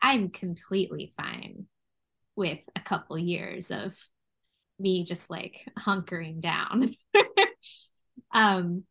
[0.00, 1.66] I'm completely fine
[2.38, 3.98] with a couple years of
[4.79, 6.94] me just like hunkering down.
[8.33, 8.85] um,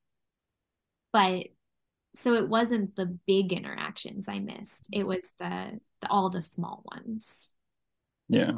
[1.14, 1.46] but
[2.14, 4.90] so it wasn't the big interactions I missed.
[4.92, 7.52] It was the, the all the small ones.
[8.28, 8.58] Yeah.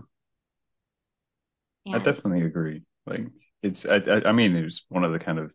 [1.85, 2.81] And, I definitely agree.
[3.05, 3.27] Like
[3.61, 5.53] it's I, I mean it was one of the kind of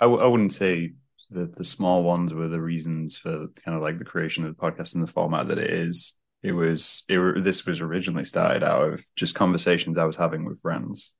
[0.00, 0.94] I w- I wouldn't say
[1.30, 4.62] that the small ones were the reasons for kind of like the creation of the
[4.62, 6.14] podcast and the format that it is.
[6.46, 10.60] It was it this was originally started out of just conversations I was having with
[10.60, 11.12] friends,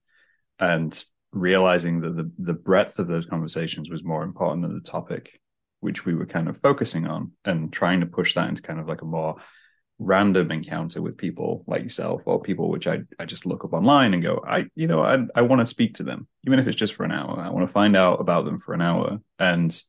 [0.58, 5.40] and realizing that the the breadth of those conversations was more important than the topic,
[5.80, 8.88] which we were kind of focusing on, and trying to push that into kind of
[8.88, 9.36] like a more
[9.98, 14.12] random encounter with people like yourself or people which I, I just look up online
[14.12, 16.76] and go i you know i, I want to speak to them even if it's
[16.76, 17.38] just for an hour.
[17.38, 19.18] I want to find out about them for an hour.
[19.38, 19.82] And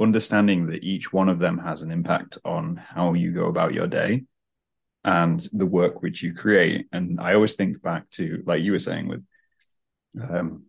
[0.00, 3.86] understanding that each one of them has an impact on how you go about your
[3.86, 4.24] day
[5.04, 6.86] and the work which you create.
[6.92, 9.24] And i always think back to like you were saying with
[10.20, 10.64] um,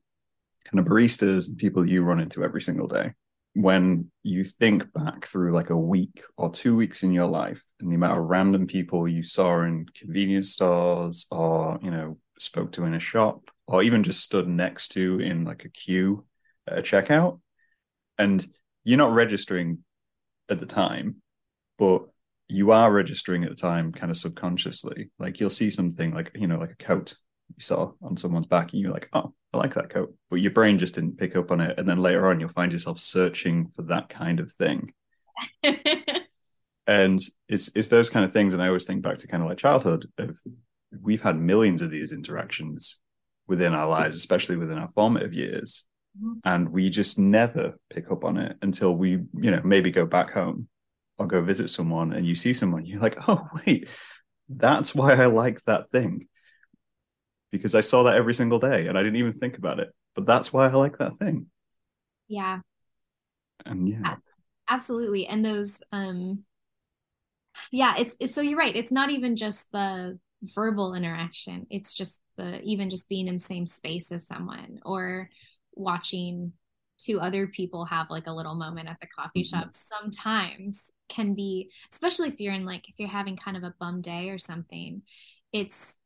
[0.65, 3.13] kind of baristas and people you run into every single day.
[3.53, 7.89] When you think back through like a week or two weeks in your life and
[7.89, 12.83] the amount of random people you saw in convenience stores or you know spoke to
[12.83, 16.25] in a shop or even just stood next to in like a queue
[16.67, 17.39] at a checkout
[18.17, 18.45] and
[18.85, 19.79] you're not registering
[20.49, 21.17] at the time
[21.77, 22.03] but
[22.47, 26.47] you are registering at the time kind of subconsciously like you'll see something like you
[26.47, 27.15] know like a coat
[27.49, 30.51] you saw on someone's back and you're like oh I like that coat, but your
[30.51, 31.79] brain just didn't pick up on it.
[31.79, 34.93] And then later on, you'll find yourself searching for that kind of thing.
[36.87, 38.53] and it's it's those kind of things.
[38.53, 40.07] And I always think back to kind of like childhood.
[40.17, 40.37] Of,
[41.01, 42.99] we've had millions of these interactions
[43.47, 45.85] within our lives, especially within our formative years.
[46.43, 50.31] And we just never pick up on it until we, you know, maybe go back
[50.31, 50.67] home
[51.17, 53.87] or go visit someone, and you see someone, you're like, oh wait,
[54.49, 56.27] that's why I like that thing
[57.51, 59.89] because I saw that every single day and I didn't even think about it.
[60.13, 61.47] But that's why I like that thing.
[62.27, 62.59] Yeah.
[63.65, 64.15] And yeah.
[64.69, 65.27] Absolutely.
[65.27, 66.43] And those um
[67.71, 68.75] yeah, it's, it's so you're right.
[68.75, 71.65] It's not even just the verbal interaction.
[71.69, 75.29] It's just the even just being in the same space as someone or
[75.75, 76.53] watching
[76.97, 79.59] two other people have like a little moment at the coffee mm-hmm.
[79.59, 83.73] shop sometimes can be especially if you're in like if you're having kind of a
[83.79, 85.01] bum day or something
[85.51, 85.97] it's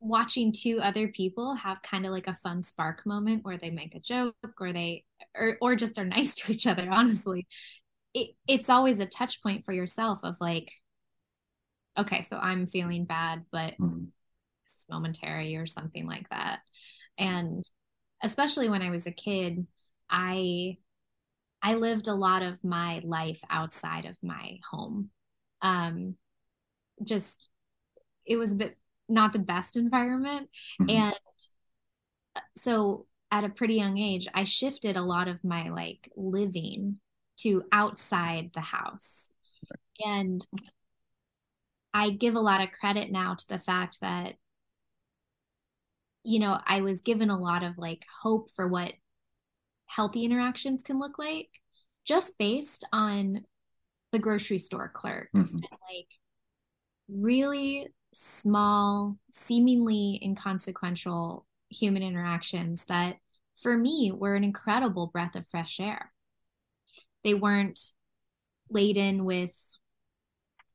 [0.00, 3.94] watching two other people have kind of like a fun spark moment where they make
[3.94, 5.04] a joke or they
[5.36, 7.46] or, or just are nice to each other honestly
[8.14, 10.72] it, it's always a touch point for yourself of like
[11.98, 14.04] okay so i'm feeling bad but mm-hmm.
[14.64, 16.60] it's momentary or something like that
[17.18, 17.64] and
[18.22, 19.66] especially when i was a kid
[20.10, 20.76] i
[21.62, 25.10] i lived a lot of my life outside of my home.
[25.60, 26.16] Um
[27.04, 27.48] just
[28.26, 28.76] it was a bit
[29.08, 30.48] not the best environment.
[30.80, 30.90] Mm-hmm.
[30.90, 31.14] and
[32.56, 36.98] so at a pretty young age i shifted a lot of my like living
[37.38, 39.30] to outside the house.
[40.04, 40.44] And
[41.94, 44.34] i give a lot of credit now to the fact that
[46.24, 48.92] you know i was given a lot of like hope for what
[49.86, 51.48] healthy interactions can look like
[52.04, 53.44] just based on
[54.12, 55.56] the grocery store clerk mm-hmm.
[55.56, 56.08] and, like
[57.08, 63.16] really small, seemingly inconsequential human interactions that
[63.62, 66.12] for me were an incredible breath of fresh air.
[67.24, 67.80] They weren't
[68.68, 69.54] laden with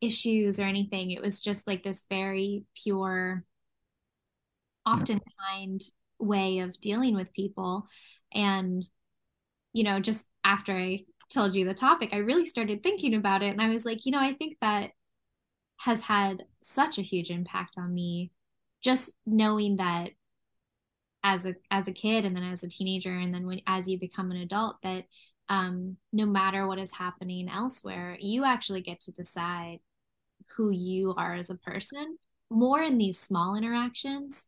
[0.02, 1.12] issues or anything.
[1.12, 3.44] It was just like this very pure,
[4.88, 5.22] often
[5.54, 5.82] kind
[6.20, 7.88] way of dealing with people.
[8.34, 8.82] And,
[9.74, 13.52] you know, just after I told you the topic, I really started thinking about it.
[13.52, 14.92] And I was like, you know, I think that
[15.78, 18.32] has had such a huge impact on me
[18.82, 20.12] just knowing that
[21.24, 24.00] as a as a kid and then as a teenager and then when as you
[24.00, 25.04] become an adult that
[25.50, 29.80] um, no matter what is happening elsewhere you actually get to decide
[30.56, 32.18] who you are as a person
[32.50, 34.46] more in these small interactions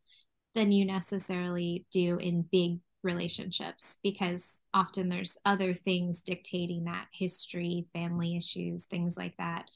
[0.56, 7.88] than you necessarily do in big relationships because often there's other things dictating that history
[7.94, 9.70] family issues things like that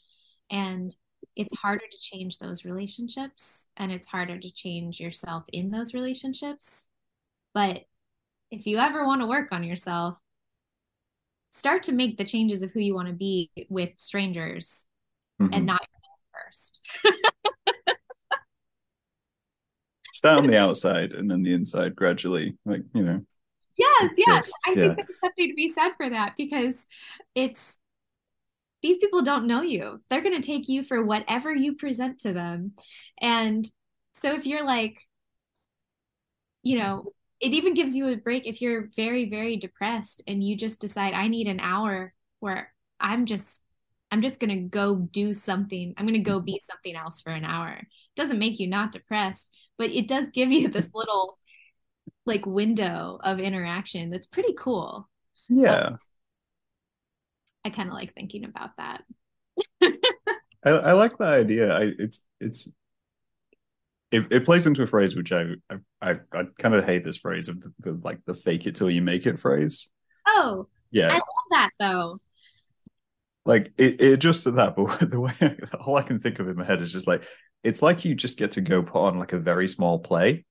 [0.49, 0.93] and
[1.35, 6.89] it's harder to change those relationships and it's harder to change yourself in those relationships.
[7.53, 7.85] But
[8.51, 10.19] if you ever want to work on yourself,
[11.51, 14.87] start to make the changes of who you want to be with strangers
[15.41, 15.53] mm-hmm.
[15.53, 15.81] and not
[16.31, 16.81] first.
[20.23, 23.25] Start on the outside and then the inside gradually, like, you know.
[23.77, 24.45] Yes, yes.
[24.45, 24.75] Just, I yeah.
[24.75, 26.85] think there's something to be said for that because
[27.35, 27.77] it's
[28.81, 30.01] these people don't know you.
[30.09, 32.71] They're going to take you for whatever you present to them.
[33.19, 33.69] And
[34.13, 34.97] so if you're like,
[36.61, 37.11] you know,
[37.41, 41.13] it even gives you a break if you're very, very depressed and you just decide,
[41.13, 43.61] I need an hour where I'm just,
[44.13, 45.95] I'm just going to go do something.
[45.97, 47.71] I'm going to go be something else for an hour.
[47.71, 49.49] It doesn't make you not depressed,
[49.79, 51.39] but it does give you this little
[52.23, 55.09] like window of interaction that's pretty cool.
[55.49, 55.77] Yeah.
[55.77, 55.97] Um,
[57.65, 59.03] I kind of like thinking about that.
[60.63, 61.73] I, I like the idea.
[61.73, 62.71] I it's it's
[64.11, 67.17] it, it plays into a phrase which I I I, I kind of hate this
[67.17, 69.89] phrase of the, the, like the fake it till you make it phrase.
[70.27, 72.19] Oh, yeah, I love that though.
[73.45, 75.33] Like it, it just that, but the way
[75.85, 77.23] all I can think of in my head is just like
[77.63, 80.45] it's like you just get to go put on like a very small play,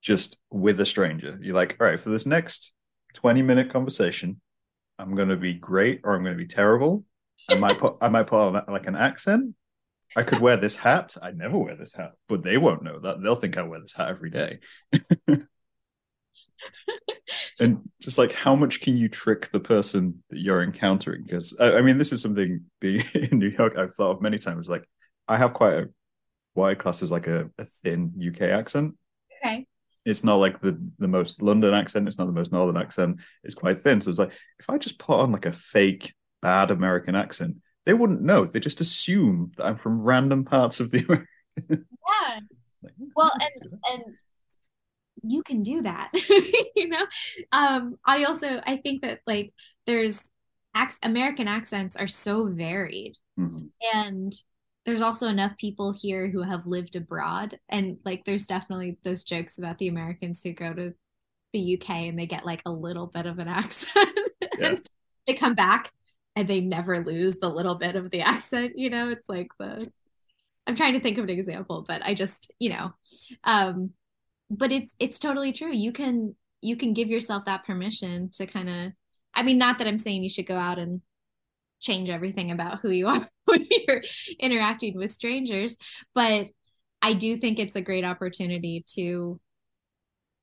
[0.00, 1.38] just with a stranger.
[1.40, 2.72] You're like, all right, for this next
[3.14, 4.40] twenty minute conversation,
[4.98, 7.04] I'm going to be great or I'm going to be terrible.
[7.48, 9.54] I might put I might put on like an accent.
[10.16, 11.16] I could wear this hat.
[11.22, 13.22] I never wear this hat, but they won't know that.
[13.22, 14.58] They'll think I wear this hat every day.
[17.60, 21.22] and just like how much can you trick the person that you're encountering?
[21.24, 24.38] Because I, I, mean, this is something being in New York I've thought of many
[24.38, 24.68] times.
[24.68, 24.84] Like
[25.28, 25.88] I have quite a
[26.54, 28.94] wide class as like a, a thin UK accent.
[29.42, 29.66] Okay.
[30.04, 32.08] It's not like the the most London accent.
[32.08, 33.18] It's not the most Northern accent.
[33.44, 34.00] It's quite thin.
[34.00, 37.94] So it's like if I just put on like a fake bad American accent, they
[37.94, 38.44] wouldn't know.
[38.44, 41.04] They just assume that I'm from random parts of the.
[41.68, 41.68] Yeah.
[42.82, 44.14] like, well, and and
[45.22, 46.10] you can do that.
[46.76, 47.06] you know,
[47.52, 49.52] um, I also I think that like
[49.86, 50.20] there's
[51.02, 53.66] American accents are so varied, mm-hmm.
[53.94, 54.32] and
[54.86, 59.58] there's also enough people here who have lived abroad, and like there's definitely those jokes
[59.58, 60.94] about the Americans who go to
[61.52, 64.18] the UK and they get like a little bit of an accent.
[64.58, 64.76] Yeah.
[65.26, 65.90] they come back
[66.36, 69.90] and they never lose the little bit of the accent you know it's like the
[70.66, 72.92] i'm trying to think of an example but i just you know
[73.44, 73.90] um
[74.50, 78.68] but it's it's totally true you can you can give yourself that permission to kind
[78.68, 78.92] of
[79.34, 81.00] i mean not that i'm saying you should go out and
[81.80, 84.02] change everything about who you are when you're
[84.38, 85.76] interacting with strangers
[86.14, 86.46] but
[87.00, 89.40] i do think it's a great opportunity to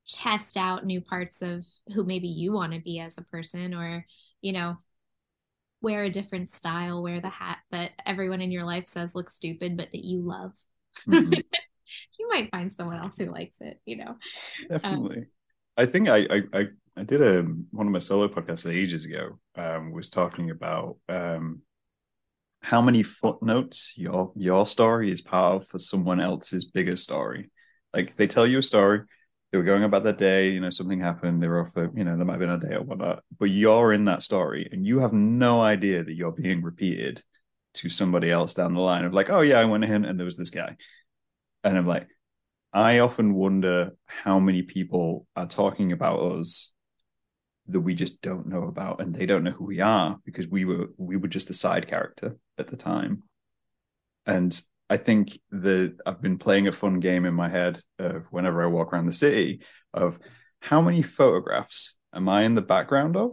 [0.08, 4.06] test out new parts of who maybe you want to be as a person or
[4.42, 4.78] you know
[5.82, 9.78] wear a different style, wear the hat that everyone in your life says looks stupid,
[9.78, 10.54] but that you love.
[11.08, 11.40] Mm-hmm.
[12.20, 14.18] you might find someone else who likes it, you know.
[14.70, 15.18] Definitely.
[15.18, 15.26] Um,
[15.78, 16.66] I think I, I
[16.98, 19.40] I did a one of my solo podcasts ages ago.
[19.56, 21.62] Um, was talking about um,
[22.62, 27.52] how many footnotes your your story is part of for someone else's bigger story.
[27.94, 29.02] Like they tell you a story,
[29.52, 32.18] they were going about their day, you know, something happened, they were off you know,
[32.18, 35.00] there might have been a day or whatnot, but you're in that story and you
[35.00, 37.22] have no idea that you're being repeated
[37.76, 40.26] to somebody else down the line of like, oh yeah, I went in and there
[40.26, 40.76] was this guy.
[41.64, 42.08] And I'm like,
[42.74, 46.74] I often wonder how many people are talking about us
[47.68, 50.64] that we just don't know about and they don't know who we are because we
[50.64, 53.24] were we were just a side character at the time.
[54.26, 58.64] And I think that I've been playing a fun game in my head of whenever
[58.64, 59.62] I walk around the city
[59.94, 60.18] of
[60.60, 63.32] how many photographs am I in the background of?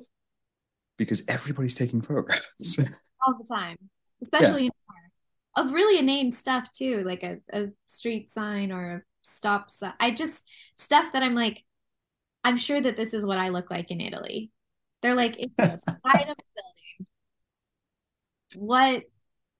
[0.96, 3.76] Because everybody's taking photographs all the time,
[4.22, 4.70] especially yeah.
[5.56, 9.92] Of really inane stuff too, like a, a street sign or a stop sign.
[10.00, 10.44] I just
[10.76, 11.64] stuff that I'm like,
[12.42, 14.50] I'm sure that this is what I look like in Italy.
[15.02, 17.06] They're like, it's the side of a building.
[18.56, 19.04] What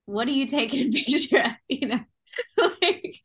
[0.06, 1.52] what are you taking a picture of?
[1.68, 2.00] You know,
[2.82, 3.20] like,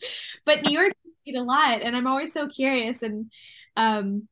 [0.45, 3.31] but New York you see it a lot, and I'm always so curious, and
[3.75, 4.27] um,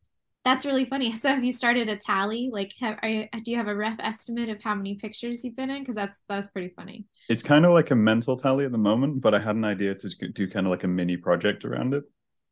[0.47, 1.15] that's really funny.
[1.17, 2.49] So, have you started a tally?
[2.51, 5.69] Like, have, you, do you have a rough estimate of how many pictures you've been
[5.69, 5.81] in?
[5.81, 7.05] Because that's that's pretty funny.
[7.29, 9.95] It's kind of like a mental tally at the moment, but I had an idea
[9.95, 12.03] to do kind of like a mini project around it.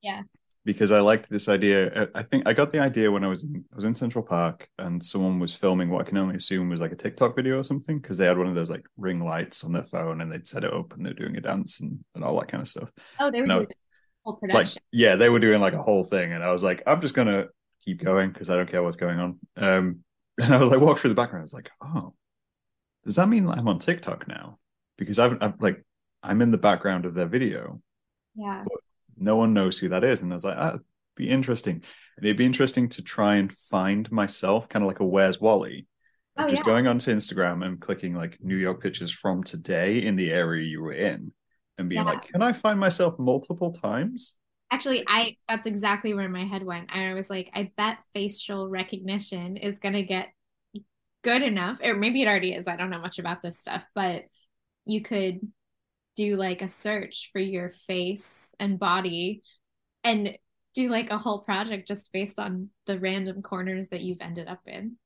[0.01, 0.23] Yeah
[0.65, 2.09] because I liked this idea.
[2.15, 4.67] I think I got the idea when I was in, I was in Central Park
[4.79, 7.63] and someone was filming what I can only assume was like a TikTok video or
[7.63, 10.47] something because they had one of those like ring lights on their phone and they'd
[10.47, 12.89] set it up and they're doing a dance and, and all that kind of stuff.
[13.19, 13.67] Oh, they were
[14.33, 14.55] production.
[14.55, 17.15] Like, yeah, they were doing like a whole thing, and I was like, I'm just
[17.15, 17.47] gonna
[17.85, 19.39] keep going because I don't care what's going on.
[19.55, 19.99] Um,
[20.41, 21.41] and I was like, walk through the background.
[21.41, 22.13] I was like, oh,
[23.05, 24.57] does that mean I'm on TikTok now?
[24.97, 25.83] Because I've, I've like
[26.23, 27.81] I'm in the background of their video.
[28.33, 28.63] Yeah.
[29.17, 30.21] No one knows who that is.
[30.21, 30.81] And I was like, that'd
[31.15, 31.75] be interesting.
[32.17, 35.87] And it'd be interesting to try and find myself, kind of like a Where's Wally.
[36.37, 36.65] Oh, just yeah.
[36.65, 40.81] going onto Instagram and clicking like New York pictures from today in the area you
[40.81, 41.31] were in
[41.77, 42.11] and being yeah.
[42.11, 44.35] like, can I find myself multiple times?
[44.75, 46.93] Actually, I that's exactly where my head went.
[46.93, 50.27] I was like, I bet facial recognition is gonna get
[51.23, 52.67] good enough, or maybe it already is.
[52.67, 54.23] I don't know much about this stuff, but
[54.85, 55.39] you could
[56.17, 59.43] do like a search for your face and body
[60.03, 60.37] and
[60.73, 64.59] do like a whole project just based on the random corners that you've ended up
[64.65, 64.97] in.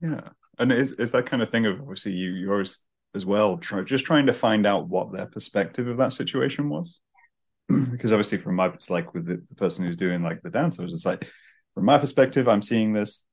[0.00, 0.28] Yeah.
[0.58, 2.84] And it's, it's that kind of thing of obviously you yours
[3.16, 7.00] as well, try, just trying to find out what their perspective of that situation was.
[7.68, 10.78] Because obviously from my it's like with the, the, person who's doing like the dance,
[10.78, 11.28] I was just like,
[11.74, 13.24] from my perspective, I'm seeing this.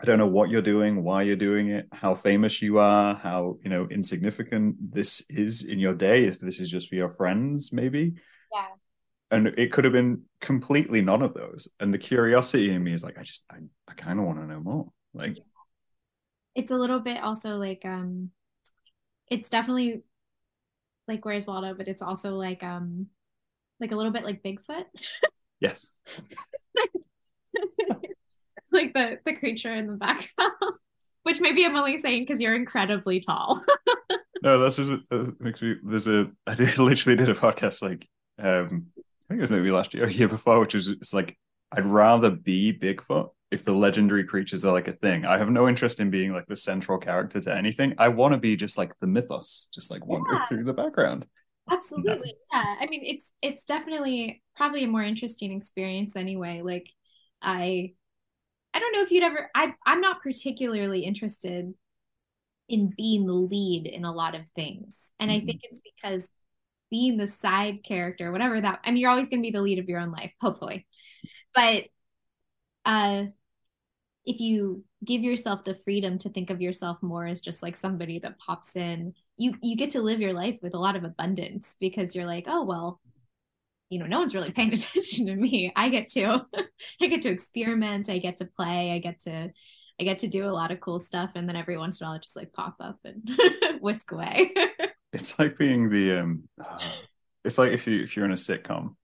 [0.00, 3.58] I don't know what you're doing, why you're doing it, how famous you are, how
[3.62, 6.24] you know insignificant this is in your day.
[6.24, 8.14] If this is just for your friends, maybe.
[8.52, 8.66] Yeah.
[9.30, 11.68] And it could have been completely none of those.
[11.78, 13.58] And the curiosity in me is like, I just, I,
[13.88, 14.88] I kind of want to know more.
[15.14, 15.38] Like,
[16.54, 18.30] it's a little bit also like, um,
[19.28, 20.02] it's definitely
[21.08, 23.06] like Where's Waldo, but it's also like, um,
[23.82, 24.84] like a little bit like Bigfoot.
[25.60, 25.92] yes.
[28.72, 30.52] like the the creature in the background,
[31.24, 33.62] which maybe I'm only saying because you're incredibly tall.
[34.42, 35.76] no, that's just uh, makes me.
[35.84, 38.08] There's a I did literally did a podcast like
[38.38, 41.36] um I think it was maybe last year or year before, which is it's like
[41.70, 45.26] I'd rather be Bigfoot if the legendary creatures are like a thing.
[45.26, 47.94] I have no interest in being like the central character to anything.
[47.98, 50.46] I want to be just like the mythos, just like wandering yeah.
[50.46, 51.26] through the background.
[51.70, 52.34] Absolutely.
[52.52, 52.76] Yeah.
[52.80, 56.62] I mean, it's it's definitely probably a more interesting experience anyway.
[56.62, 56.88] Like
[57.40, 57.92] I
[58.74, 61.72] I don't know if you'd ever I I'm not particularly interested
[62.68, 65.12] in being the lead in a lot of things.
[65.20, 65.42] And mm-hmm.
[65.42, 66.28] I think it's because
[66.90, 69.88] being the side character, whatever that I mean, you're always gonna be the lead of
[69.88, 70.86] your own life, hopefully.
[71.54, 71.84] But
[72.84, 73.26] uh
[74.24, 78.18] if you give yourself the freedom to think of yourself more as just like somebody
[78.20, 81.76] that pops in, you you get to live your life with a lot of abundance
[81.80, 83.00] because you're like, oh well,
[83.90, 85.72] you know no one's really paying attention to me.
[85.74, 86.46] I get to
[87.00, 88.08] i get to experiment.
[88.08, 88.92] I get to play.
[88.92, 89.50] I get to
[90.00, 91.30] i get to do a lot of cool stuff.
[91.34, 93.28] And then every once in a while I just like pop up and
[93.80, 94.52] whisk away.
[95.12, 96.48] It's like being the um
[97.44, 98.94] it's like if you if you're in a sitcom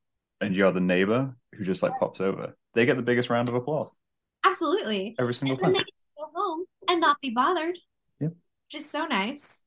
[0.40, 3.56] and you're the neighbor who just like pops over they get the biggest round of
[3.56, 3.90] applause
[4.48, 5.14] absolutely.
[5.18, 5.72] Every single time.
[5.72, 5.82] go
[6.34, 7.78] home and not be bothered.
[8.20, 8.32] Yep
[8.68, 9.64] just so nice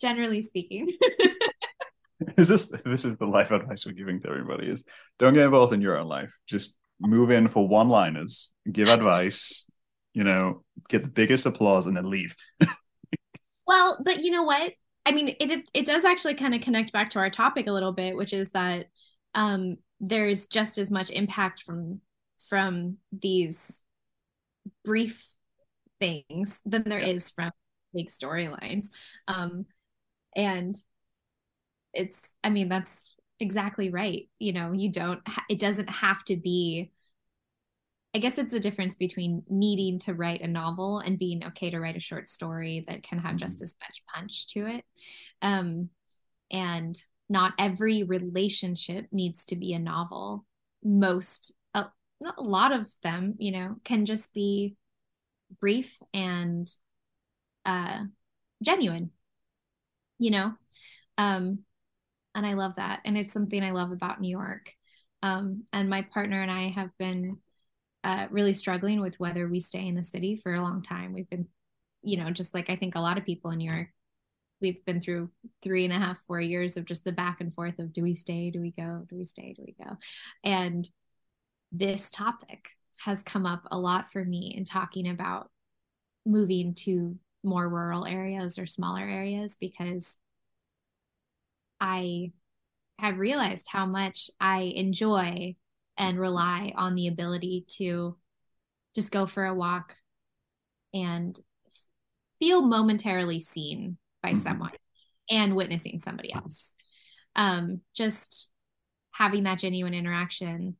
[0.00, 0.90] generally speaking.
[2.36, 4.84] Is this this is the life advice we're giving to everybody is
[5.18, 6.36] don't get involved in your own life.
[6.46, 9.64] Just move in for one liners give advice
[10.12, 12.36] you know get the biggest applause and then leave.
[13.66, 14.72] Well but you know what?
[15.06, 17.72] I mean it, it it does actually kind of connect back to our topic a
[17.72, 18.86] little bit which is that
[19.34, 22.00] um there's just as much impact from
[22.48, 23.82] from these
[24.84, 25.26] brief
[25.98, 27.12] things than there yeah.
[27.12, 27.50] is from
[27.92, 28.86] big storylines
[29.28, 29.66] um
[30.36, 30.76] and
[31.92, 36.36] it's i mean that's exactly right you know you don't ha- it doesn't have to
[36.36, 36.90] be
[38.14, 41.80] i guess it's the difference between needing to write a novel and being okay to
[41.80, 43.64] write a short story that can have just mm-hmm.
[43.64, 44.84] as much punch to it
[45.42, 45.88] um
[46.50, 46.96] and
[47.28, 50.44] not every relationship needs to be a novel
[50.82, 51.54] most
[52.22, 54.76] a, lot of them you know can just be
[55.60, 56.70] brief and
[57.66, 58.00] uh
[58.62, 59.10] genuine
[60.18, 60.52] you know
[61.18, 61.60] um
[62.34, 63.00] and I love that.
[63.04, 64.72] And it's something I love about New York.
[65.22, 67.38] Um, and my partner and I have been
[68.04, 71.12] uh, really struggling with whether we stay in the city for a long time.
[71.12, 71.46] We've been,
[72.02, 73.88] you know, just like I think a lot of people in New York,
[74.60, 75.30] we've been through
[75.62, 78.14] three and a half, four years of just the back and forth of do we
[78.14, 79.96] stay, do we go, do we stay, do we go?
[80.44, 80.88] And
[81.72, 82.70] this topic
[83.04, 85.50] has come up a lot for me in talking about
[86.26, 90.18] moving to more rural areas or smaller areas because
[91.80, 92.32] I
[92.98, 95.56] have realized how much I enjoy
[95.96, 98.16] and rely on the ability to
[98.94, 99.96] just go for a walk
[100.92, 101.38] and
[102.38, 104.38] feel momentarily seen by mm-hmm.
[104.38, 104.72] someone
[105.30, 106.70] and witnessing somebody else.
[107.36, 108.50] Um, just
[109.12, 110.76] having that genuine interaction.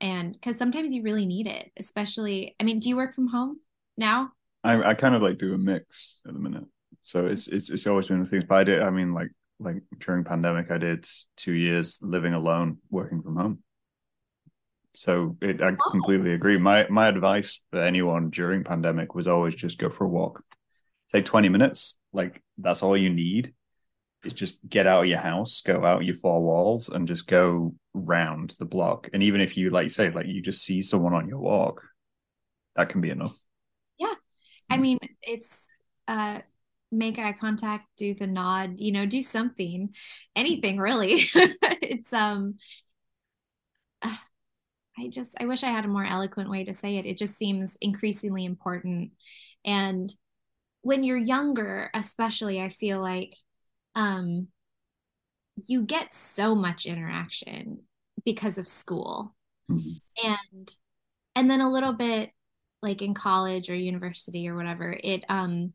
[0.00, 3.58] And because sometimes you really need it, especially, I mean, do you work from home
[3.96, 4.30] now?
[4.62, 6.64] I, I kind of like do a mix at the minute.
[7.02, 9.30] So it's, it's, it's always been a thing, but I did, I mean, like
[9.60, 13.58] like during pandemic i did two years living alone working from home
[14.94, 15.90] so it, i oh.
[15.90, 20.08] completely agree my my advice for anyone during pandemic was always just go for a
[20.08, 20.42] walk
[21.12, 23.54] take 20 minutes like that's all you need
[24.24, 27.74] is just get out of your house go out your four walls and just go
[27.92, 31.28] round the block and even if you like say like you just see someone on
[31.28, 31.82] your walk
[32.76, 33.36] that can be enough
[33.98, 34.14] yeah
[34.70, 35.64] i mean it's
[36.08, 36.38] uh
[36.94, 39.90] make eye contact, do the nod, you know, do something,
[40.34, 41.24] anything really.
[41.34, 42.54] it's um
[44.02, 47.06] I just I wish I had a more eloquent way to say it.
[47.06, 49.10] It just seems increasingly important.
[49.64, 50.12] And
[50.82, 53.34] when you're younger, especially, I feel like
[53.94, 54.48] um
[55.56, 57.80] you get so much interaction
[58.24, 59.34] because of school.
[59.70, 60.30] Mm-hmm.
[60.30, 60.74] And
[61.36, 62.30] and then a little bit
[62.82, 65.72] like in college or university or whatever, it um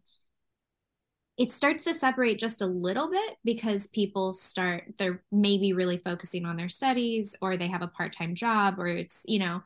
[1.37, 6.45] it starts to separate just a little bit because people start they're maybe really focusing
[6.45, 9.61] on their studies or they have a part-time job or it's you know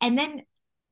[0.00, 0.42] and then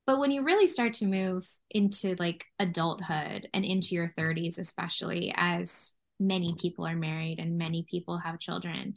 [0.04, 5.32] but when you really start to move into like adulthood and into your 30s especially
[5.36, 8.94] as many people are married and many people have children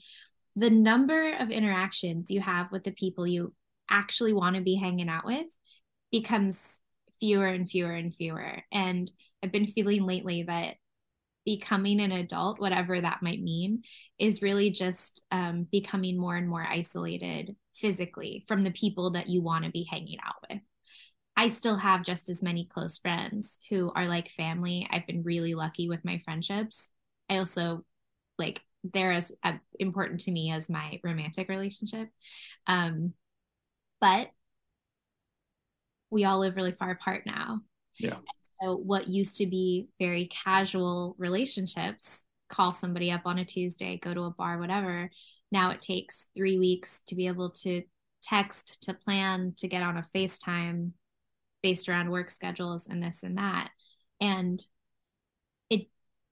[0.56, 3.54] the number of interactions you have with the people you
[3.90, 5.48] actually want to be hanging out with
[6.12, 6.80] becomes
[7.20, 9.12] fewer and fewer and fewer and
[9.44, 10.76] i've been feeling lately that
[11.46, 13.82] becoming an adult whatever that might mean
[14.20, 19.42] is really just um, becoming more and more isolated physically from the people that you
[19.42, 20.60] want to be hanging out with
[21.40, 24.88] I still have just as many close friends who are like family.
[24.90, 26.90] I've been really lucky with my friendships.
[27.30, 27.86] I also
[28.38, 32.10] like they're as uh, important to me as my romantic relationship.
[32.68, 33.14] Um,
[34.00, 34.30] but
[36.10, 37.62] we all live really far apart now.
[38.00, 38.18] Yeah.
[38.62, 44.14] so what used to be very casual relationships, call somebody up on a Tuesday, go
[44.14, 45.10] to a bar, whatever.
[45.52, 47.82] Now it takes three weeks to be able to
[48.22, 50.92] text, to plan, to get on a FaceTime,
[51.64, 53.72] based around work schedules and this and that
[54.20, 54.62] and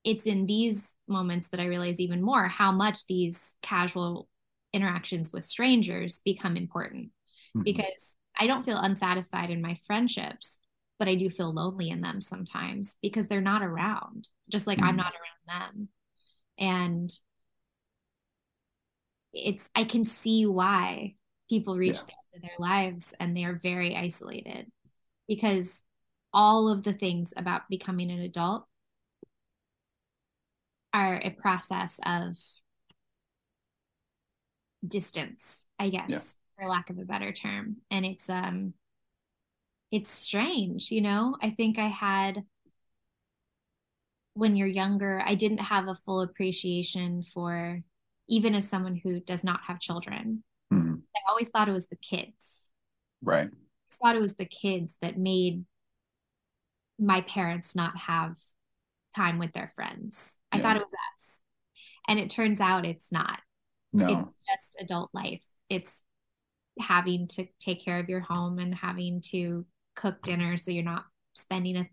[0.06, 4.30] it's in these moments that i realize even more how much these casual
[4.72, 7.64] interactions with strangers become important mm-hmm.
[7.64, 10.60] because i don't feel unsatisfied in my friendships
[11.00, 14.90] but i do feel lonely in them sometimes because they're not around just like mm-hmm.
[14.90, 15.88] i'm not around them
[16.58, 17.12] and
[19.34, 21.14] it's i can see why
[21.50, 22.04] people reach yeah.
[22.04, 24.72] the end of their lives and they are very isolated
[25.28, 25.84] because
[26.34, 28.66] all of the things about becoming an adult
[30.96, 32.38] are a process of
[34.88, 36.64] distance, I guess, yeah.
[36.64, 37.78] for lack of a better term.
[37.92, 38.74] And it's um
[39.92, 41.36] it's strange, you know?
[41.42, 42.44] I think I had
[44.36, 47.82] when you're younger, I didn't have a full appreciation for
[48.30, 50.44] even as someone who does not have children.
[50.74, 50.96] Mm-hmm.
[51.16, 52.68] I always thought it was the kids.
[53.22, 55.66] Right I thought it was the kids that made
[56.98, 58.38] my parents not have
[59.16, 60.38] time with their friends.
[60.52, 61.42] I thought it was us.
[62.08, 63.40] And it turns out it's not.
[63.94, 64.06] No.
[64.06, 65.44] It's just adult life.
[65.70, 66.02] It's
[66.80, 71.06] having to take care of your home and having to cook dinner so you're not
[71.34, 71.88] spending a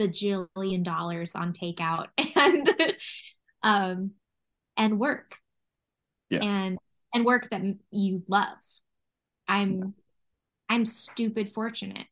[0.00, 2.70] bajillion dollars on takeout and
[3.62, 4.10] um
[4.76, 5.36] and work.
[6.30, 6.42] Yeah.
[6.42, 6.78] And
[7.14, 8.58] and work that you love.
[9.48, 9.94] I'm
[10.68, 12.06] I'm stupid fortunate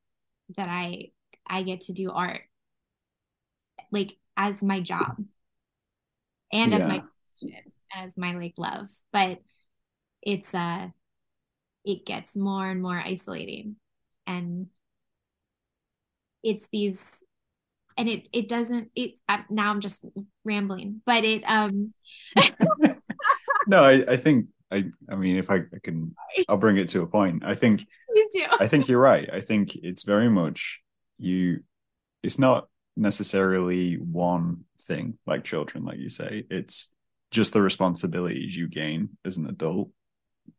[0.56, 1.10] that I
[1.46, 2.42] I get to do art
[3.90, 5.16] like as my job
[6.52, 6.78] and yeah.
[6.78, 7.02] as my
[7.94, 9.38] as my like love but
[10.22, 10.88] it's uh
[11.84, 13.76] it gets more and more isolating
[14.26, 14.66] and
[16.42, 17.22] it's these
[17.96, 19.20] and it it doesn't it's
[19.50, 20.04] now i'm just
[20.44, 21.92] rambling but it um
[23.66, 26.14] no I, I think I I mean, if I, I can,
[26.48, 27.44] I'll bring it to a point.
[27.44, 27.86] I think.
[28.60, 29.28] I think you're right.
[29.32, 30.80] I think it's very much
[31.18, 31.60] you.
[32.22, 36.44] It's not necessarily one thing like children, like you say.
[36.50, 36.88] It's
[37.30, 39.90] just the responsibilities you gain as an adult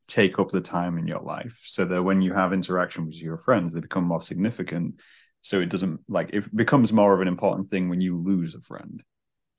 [0.07, 3.38] take up the time in your life so that when you have interaction with your
[3.38, 4.99] friends they become more significant
[5.43, 8.61] so it doesn't like it becomes more of an important thing when you lose a
[8.61, 9.03] friend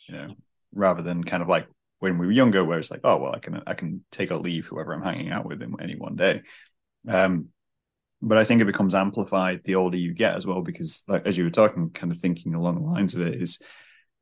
[0.08, 0.34] you know
[0.72, 1.66] rather than kind of like
[1.98, 4.36] when we were younger, where it's like, oh well, I can I can take a
[4.36, 6.42] leave whoever I'm hanging out with in any one day.
[7.08, 7.48] Um,
[8.26, 11.38] but I think it becomes amplified the older you get as well, because like as
[11.38, 13.62] you were talking, kind of thinking along the lines of it is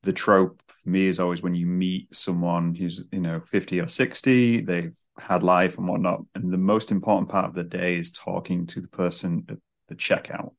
[0.03, 3.89] the trope for me is always when you meet someone who's you know 50 or
[3.89, 8.11] 60 they've had life and whatnot and the most important part of the day is
[8.11, 9.57] talking to the person at
[9.89, 10.53] the checkout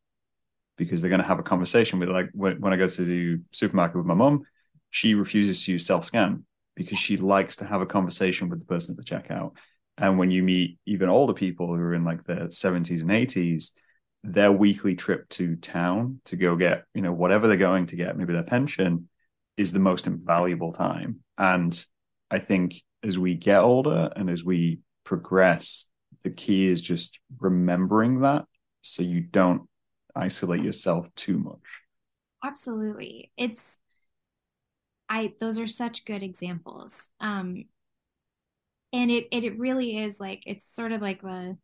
[0.78, 3.40] because they're going to have a conversation with like when, when i go to the
[3.52, 4.44] supermarket with my mom
[4.90, 6.44] she refuses to use self-scan
[6.76, 9.52] because she likes to have a conversation with the person at the checkout.
[9.98, 13.72] And when you meet even older people who are in like their 70s and 80s,
[14.24, 18.18] their weekly trip to town to go get, you know, whatever they're going to get,
[18.18, 19.08] maybe their pension,
[19.56, 21.20] is the most invaluable time.
[21.38, 21.86] And
[22.30, 25.90] I think as we get older and as we progress,
[26.24, 28.46] the key is just remembering that
[28.82, 29.64] so you don't
[30.16, 31.84] isolate yourself too much.
[32.44, 33.32] Absolutely.
[33.38, 33.78] It's
[35.08, 37.10] I those are such good examples.
[37.20, 37.66] Um
[38.96, 41.58] and it it really is like it's sort of like the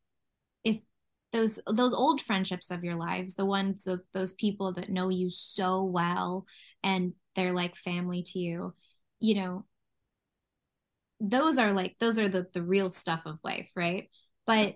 [0.65, 0.83] if
[1.31, 5.83] those those old friendships of your lives, the ones those people that know you so
[5.83, 6.45] well
[6.83, 8.73] and they're like family to you,
[9.21, 9.65] you know,
[11.21, 14.09] those are like those are the the real stuff of life, right?
[14.45, 14.75] But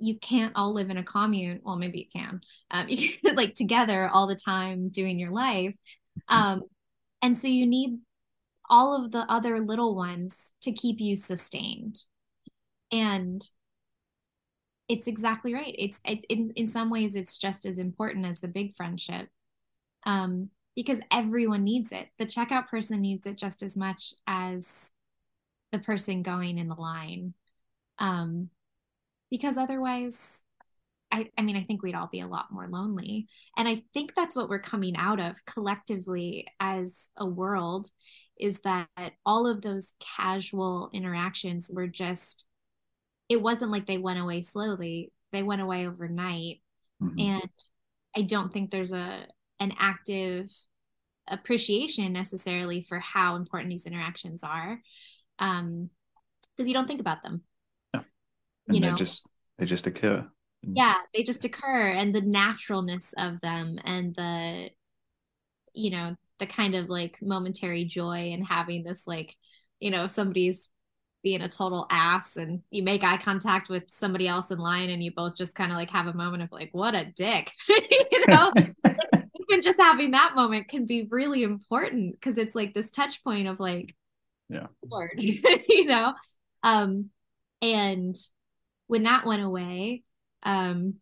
[0.00, 1.60] you can't all live in a commune.
[1.62, 2.40] Well, maybe you can,
[2.72, 5.74] um, you like together all the time doing your life.
[6.26, 6.62] Um,
[7.22, 7.98] and so you need
[8.70, 12.04] all of the other little ones to keep you sustained.
[12.92, 13.46] And
[14.88, 15.74] it's exactly right.
[15.78, 19.28] It's it, in in some ways it's just as important as the big friendship.
[20.06, 22.08] Um, because everyone needs it.
[22.18, 24.88] The checkout person needs it just as much as
[25.72, 27.34] the person going in the line.
[27.98, 28.50] Um,
[29.30, 30.44] because otherwise
[31.12, 33.26] I, I mean, I think we'd all be a lot more lonely.
[33.56, 37.88] And I think that's what we're coming out of collectively as a world
[38.38, 38.88] is that
[39.26, 42.46] all of those casual interactions were just,
[43.28, 46.60] it wasn't like they went away slowly, they went away overnight.
[47.02, 47.18] Mm-hmm.
[47.18, 47.50] And
[48.16, 49.26] I don't think there's a
[49.60, 50.50] an active
[51.28, 54.80] appreciation necessarily for how important these interactions are.
[55.38, 55.90] Um,
[56.56, 57.42] because you don't think about them.
[57.94, 58.00] Yeah.
[58.66, 59.24] And you know, just
[59.58, 60.26] they just occur
[60.62, 64.70] yeah they just occur and the naturalness of them and the
[65.72, 69.34] you know the kind of like momentary joy in having this like
[69.78, 70.70] you know somebody's
[71.22, 75.02] being a total ass and you make eye contact with somebody else in line and
[75.02, 77.52] you both just kind of like have a moment of like what a dick.
[78.12, 78.52] You know?
[79.48, 83.48] Even just having that moment can be really important because it's like this touch point
[83.48, 83.94] of like
[84.48, 84.66] yeah.
[84.88, 86.14] Lord you know?
[86.62, 87.10] Um
[87.62, 88.16] and
[88.86, 90.02] when that went away
[90.42, 90.94] um,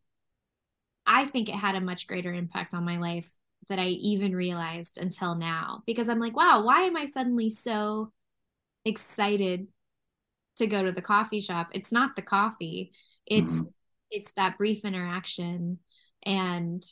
[1.06, 3.30] I think it had a much greater impact on my life
[3.68, 8.12] that I even realized until now because I'm like, wow, why am I suddenly so
[8.84, 9.68] excited
[10.56, 11.68] to go to the coffee shop?
[11.72, 12.92] It's not the coffee.
[13.26, 13.68] It's mm-hmm.
[14.10, 15.78] it's that brief interaction
[16.24, 16.82] and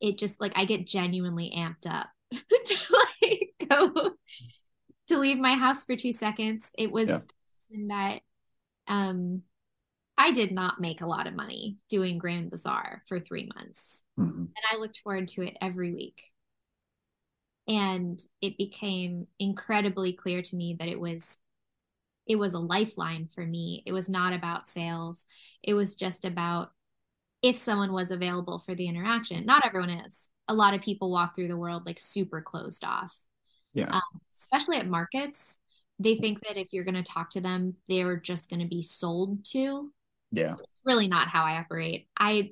[0.00, 2.76] it just like I get genuinely amped up to
[3.22, 4.12] like go
[5.08, 6.70] to leave my house for 2 seconds.
[6.76, 7.20] It was yeah.
[7.88, 8.20] that
[8.88, 9.42] um
[10.20, 14.04] I did not make a lot of money doing Grand Bazaar for three months.
[14.18, 14.38] Mm-hmm.
[14.38, 16.20] And I looked forward to it every week.
[17.66, 21.38] And it became incredibly clear to me that it was
[22.26, 23.82] it was a lifeline for me.
[23.86, 25.24] It was not about sales.
[25.62, 26.70] It was just about
[27.40, 29.46] if someone was available for the interaction.
[29.46, 30.28] Not everyone is.
[30.48, 33.16] A lot of people walk through the world like super closed off.
[33.72, 33.88] Yeah.
[33.88, 35.56] Um, especially at markets,
[35.98, 38.82] they think that if you're going to talk to them, they're just going to be
[38.82, 39.90] sold to
[40.32, 40.54] yeah.
[40.58, 42.08] It's really not how i operate.
[42.18, 42.50] I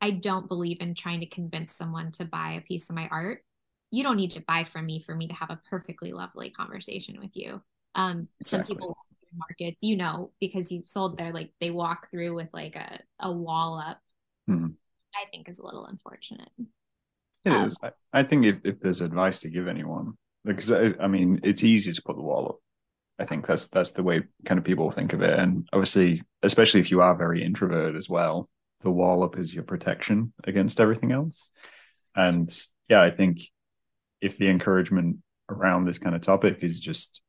[0.00, 3.42] i don't believe in trying to convince someone to buy a piece of my art.
[3.90, 7.18] You don't need to buy from me for me to have a perfectly lovely conversation
[7.20, 7.62] with you.
[7.94, 8.44] Um exactly.
[8.44, 8.96] some people
[9.36, 13.30] markets you know because you've sold there like they walk through with like a, a
[13.30, 14.00] wall up.
[14.48, 14.70] Mm-hmm.
[15.14, 16.50] i think is a little unfortunate.
[17.44, 17.76] It um, is.
[17.82, 20.14] I, I think if, if there's advice to give anyone
[20.44, 22.58] because I, I mean it's easy to put the wall up
[23.20, 25.38] I think that's that's the way kind of people think of it.
[25.38, 28.48] And obviously, especially if you are very introverted as well,
[28.80, 31.48] the wall up is your protection against everything else.
[32.16, 32.50] And
[32.88, 33.42] yeah, I think
[34.22, 35.18] if the encouragement
[35.50, 37.20] around this kind of topic is just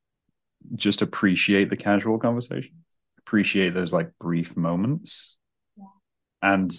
[0.75, 2.85] just appreciate the casual conversation,
[3.19, 5.37] appreciate those like brief moments,
[5.75, 5.85] yeah.
[6.41, 6.73] and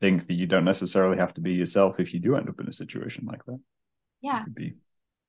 [0.00, 2.68] think that you don't necessarily have to be yourself if you do end up in
[2.68, 3.60] a situation like that.
[4.20, 4.74] Yeah, be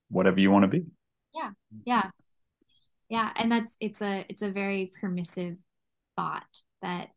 [0.09, 0.83] whatever you want to be.
[1.33, 1.51] Yeah,
[1.85, 2.09] yeah
[3.11, 5.57] yeah and that's it's a it's a very permissive
[6.15, 6.47] thought
[6.81, 7.09] that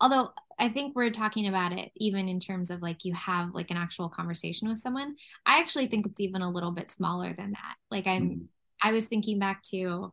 [0.00, 3.70] although i think we're talking about it even in terms of like you have like
[3.70, 5.14] an actual conversation with someone
[5.46, 7.76] i actually think it's even a little bit smaller than that.
[7.90, 8.44] Like i'm mm-hmm.
[8.82, 10.12] i was thinking back to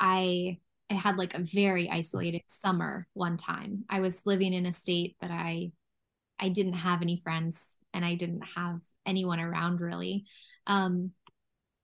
[0.00, 0.56] i
[0.90, 3.84] i had like a very isolated summer one time.
[3.88, 5.72] I was living in a state that i
[6.40, 10.24] i didn't have any friends and i didn't have anyone around really.
[10.66, 11.10] Um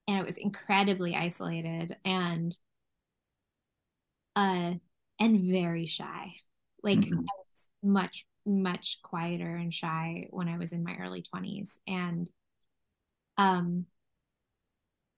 [0.09, 2.57] and it was incredibly isolated and
[4.37, 4.75] uh,
[5.19, 6.35] and very shy.
[6.83, 7.19] Like mm-hmm.
[7.19, 11.79] I was much, much quieter and shy when I was in my early 20s.
[11.89, 12.31] And
[13.39, 13.87] um,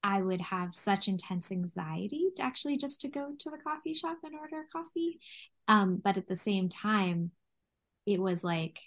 [0.02, 4.18] I would have such intense anxiety to actually just to go to the coffee shop
[4.22, 5.18] and order coffee.
[5.66, 7.32] Um, but at the same time,
[8.06, 8.78] it was like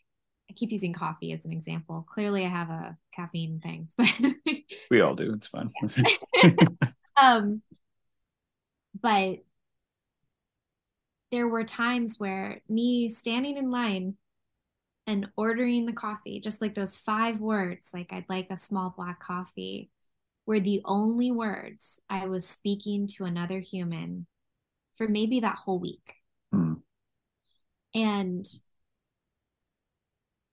[0.50, 2.06] I keep using coffee as an example.
[2.10, 3.88] Clearly, I have a caffeine thing.
[4.90, 5.34] we all do.
[5.34, 5.72] It's fun.
[7.22, 7.62] um,
[9.00, 9.40] but
[11.32, 14.16] there were times where me standing in line
[15.08, 19.20] and ordering the coffee, just like those five words, like I'd like a small black
[19.20, 19.90] coffee,
[20.46, 24.28] were the only words I was speaking to another human
[24.98, 26.16] for maybe that whole week.
[26.54, 26.82] Mm.
[27.96, 28.46] And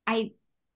[0.06, 0.32] I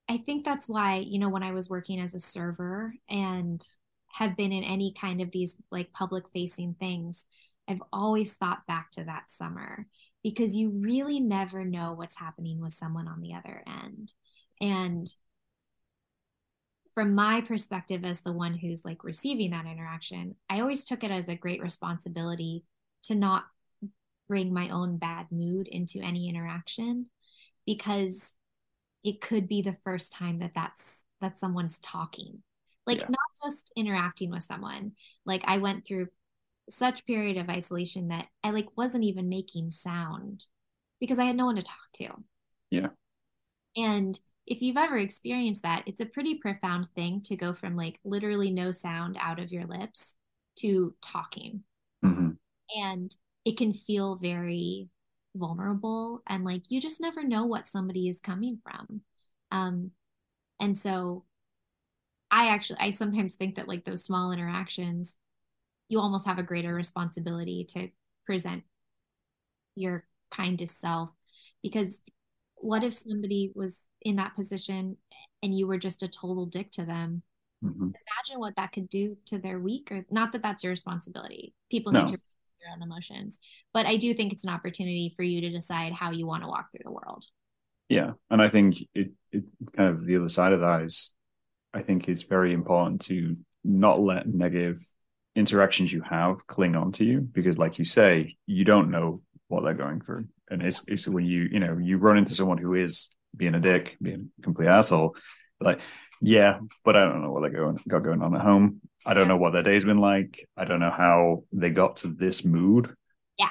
[0.09, 3.65] I think that's why, you know, when I was working as a server and
[4.13, 7.25] have been in any kind of these like public facing things,
[7.69, 9.87] I've always thought back to that summer
[10.23, 14.13] because you really never know what's happening with someone on the other end.
[14.61, 15.07] And
[16.95, 21.11] from my perspective, as the one who's like receiving that interaction, I always took it
[21.11, 22.65] as a great responsibility
[23.05, 23.45] to not
[24.29, 27.07] bring my own bad mood into any interaction
[27.67, 28.35] because
[29.05, 32.43] it could be the first time that that's that someone's talking
[32.87, 33.07] like yeah.
[33.09, 34.93] not just interacting with someone
[35.25, 36.07] like i went through
[36.71, 40.47] such period of isolation that i like wasn't even making sound
[41.01, 42.09] because i had no one to talk to.
[42.71, 42.89] Yeah.
[43.77, 47.99] And if you've ever experienced that it's a pretty profound thing to go from like
[48.05, 50.15] literally no sound out of your lips
[50.61, 51.65] to talking.
[52.05, 52.31] Mm-hmm.
[52.77, 54.89] and it can feel very
[55.37, 59.03] vulnerable and like you just never know what somebody is coming from.
[59.51, 59.91] Um
[60.61, 61.25] and so
[62.31, 65.17] i actually i sometimes think that like those small interactions
[65.93, 67.89] you almost have a greater responsibility to
[68.25, 68.63] present
[69.77, 71.11] your kindest self.
[71.63, 72.01] Because
[72.57, 74.97] what if somebody was in that position
[75.43, 77.23] and you were just a total dick to them?
[77.63, 77.91] Mm-hmm.
[77.91, 81.55] imagine what that could do to their week or not that that's your responsibility.
[81.71, 82.01] People no.
[82.01, 83.39] need to their own emotions.
[83.73, 86.49] But i do think it's an opportunity for you to decide how you want to
[86.49, 87.25] walk through the world.
[87.89, 89.45] Yeah and i think it, it
[89.77, 91.15] kind of the other side of that is
[91.73, 94.81] i think it's very important to not let negative
[95.35, 99.65] interactions you have cling on to you because like you say you don't know what
[99.65, 102.75] they're going through and it's, it's when you you know you run into someone who
[102.75, 105.17] is being a dick being a complete asshole
[105.61, 105.81] like
[106.25, 108.81] yeah, but I don't know what they're going got going on at home.
[109.05, 110.49] I don't know what their day's been like.
[110.57, 112.95] I don't know how they got to this mood.
[113.37, 113.49] Yeah,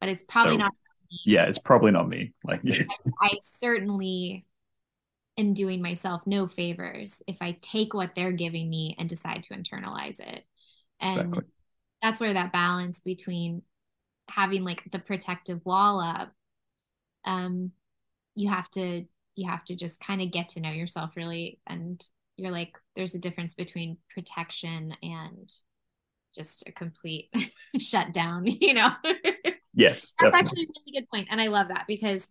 [0.00, 0.72] but it's probably so, not.
[1.26, 2.32] Yeah, it's probably not me.
[2.42, 2.86] Like, I,
[3.20, 4.46] I certainly
[5.38, 9.54] am doing myself no favors if I take what they're giving me and decide to
[9.54, 10.44] internalize it.
[11.00, 11.44] And exactly.
[12.02, 13.62] that's where that balance between
[14.28, 16.32] having like the protective wall up,
[17.24, 17.72] um,
[18.34, 22.02] you have to you have to just kind of get to know yourself really and
[22.36, 25.52] you're like there's a difference between protection and
[26.34, 27.30] just a complete
[27.78, 28.90] shutdown you know
[29.74, 30.38] yes that's definitely.
[30.40, 32.28] actually a really good point and i love that because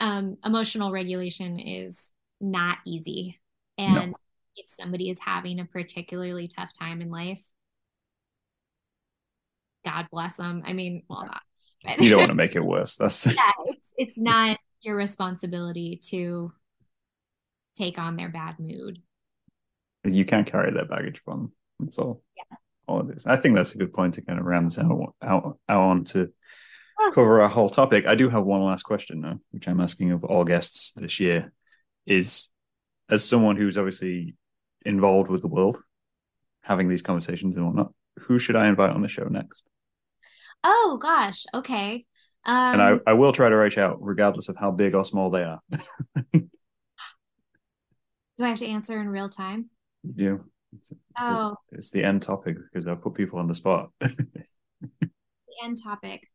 [0.00, 2.10] um, emotional regulation is
[2.40, 3.40] not easy
[3.78, 4.18] and no.
[4.56, 7.42] if somebody is having a particularly tough time in life
[9.84, 13.26] god bless them i mean well not you don't want to make it worse that's
[13.26, 16.52] yeah it's, it's not your responsibility to
[17.74, 19.00] take on their bad mood.
[20.04, 21.52] You can't carry that baggage from.
[21.80, 22.22] That's all.
[22.36, 22.56] Yeah.
[22.86, 23.26] All of this.
[23.26, 26.04] I think that's a good point to kind of round this out, out, out on
[26.04, 26.30] to
[27.00, 27.12] oh.
[27.14, 28.06] cover our whole topic.
[28.06, 31.52] I do have one last question though, which I'm asking of all guests this year.
[32.06, 32.48] Is
[33.08, 34.34] as someone who's obviously
[34.84, 35.78] involved with the world,
[36.62, 39.64] having these conversations and whatnot, who should I invite on the show next?
[40.62, 42.06] Oh gosh, okay.
[42.46, 45.30] Um, and I, I will try to reach out regardless of how big or small
[45.30, 45.60] they are.
[46.32, 46.48] do
[48.38, 49.70] I have to answer in real time?
[50.02, 50.36] Yeah.
[50.76, 51.56] It's, it's, oh.
[51.72, 53.90] A, it's the end topic because I put people on the spot.
[54.00, 54.40] the
[55.62, 56.28] end topic.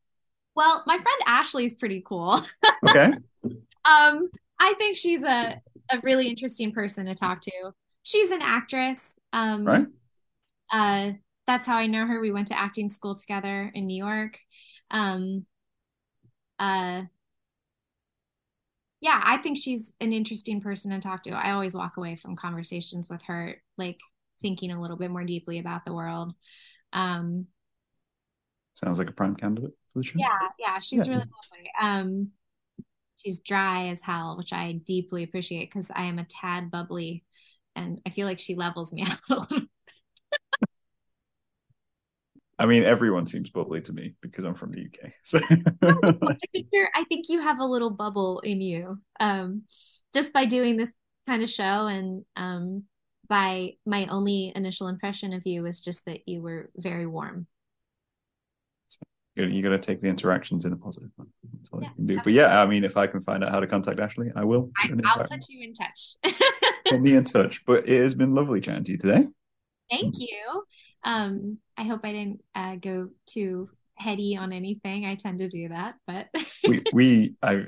[0.56, 2.42] Well, my friend Ashley is pretty cool.
[2.88, 3.14] okay.
[3.86, 4.30] um,
[4.60, 7.72] I think she's a, a really interesting person to talk to.
[8.04, 9.16] She's an actress.
[9.34, 9.86] Um, right.
[10.72, 11.12] Uh,
[11.48, 12.20] that's how I know her.
[12.20, 14.38] We went to acting school together in New York.
[14.92, 15.46] Um,
[16.60, 17.04] uh
[19.02, 22.36] yeah i think she's an interesting person to talk to i always walk away from
[22.36, 23.98] conversations with her like
[24.42, 26.34] thinking a little bit more deeply about the world
[26.94, 27.48] um
[28.74, 31.14] sounds like a prime candidate for the show yeah yeah she's yeah.
[31.14, 32.30] really lovely um
[33.24, 37.24] she's dry as hell which i deeply appreciate because i am a tad bubbly
[37.76, 39.52] and i feel like she levels me out
[42.60, 45.14] I mean, everyone seems bubbly to me because I'm from the UK.
[45.24, 45.40] So
[45.82, 49.64] I think you're, I think you have a little bubble in you, um,
[50.14, 50.92] just by doing this
[51.26, 52.84] kind of show, and um,
[53.30, 57.48] by my only initial impression of you was just that you were very warm.
[59.48, 61.28] You got to take the interactions in a positive one.
[61.54, 62.18] That's all yeah, you can do.
[62.18, 62.34] Absolutely.
[62.34, 64.72] But yeah, I mean, if I can find out how to contact Ashley, I will.
[64.84, 66.16] I, will put you in touch.
[66.86, 67.64] put me in touch.
[67.66, 69.28] But it has been lovely chatting to you today.
[69.90, 70.64] Thank you.
[71.04, 75.06] Um, I hope I didn't uh, go too heady on anything.
[75.06, 76.28] I tend to do that, but
[76.68, 77.66] we, we, I,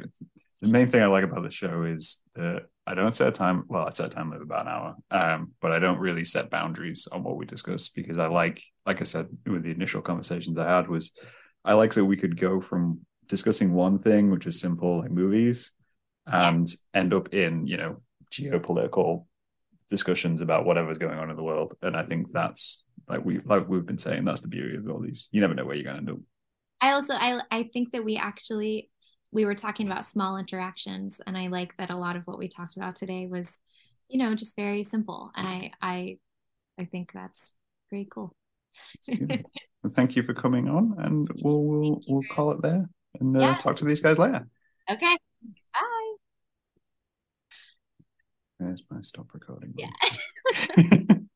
[0.61, 3.63] the main thing I like about the show is that I don't set a time.
[3.67, 6.49] Well, I set a time of about an hour, um, but I don't really set
[6.49, 10.57] boundaries on what we discuss because I like, like I said, with the initial conversations
[10.57, 11.11] I had was,
[11.63, 15.71] I like that we could go from discussing one thing, which is simple, like movies,
[16.25, 16.99] and yeah.
[16.99, 18.01] end up in you know
[18.31, 19.25] geopolitical
[19.89, 21.73] discussions about whatever's going on in the world.
[21.81, 24.99] And I think that's like we like we've been saying, that's the beauty of all
[24.99, 25.27] these.
[25.31, 26.17] You never know where you're going to end up.
[26.81, 28.89] I also I I think that we actually
[29.31, 32.47] we were talking about small interactions, and I like that a lot of what we
[32.47, 33.59] talked about today was,
[34.07, 35.31] you know, just very simple.
[35.35, 36.17] And I I
[36.79, 37.53] I think that's
[37.91, 38.35] very cool.
[39.89, 43.55] thank you for coming on, and we'll we'll, we'll call it there and uh, Yeah.
[43.57, 44.47] talk to these guys later.
[44.89, 45.17] Okay.
[45.73, 46.13] Bye.
[48.59, 49.73] There's my stop recording.
[49.77, 49.89] Yeah.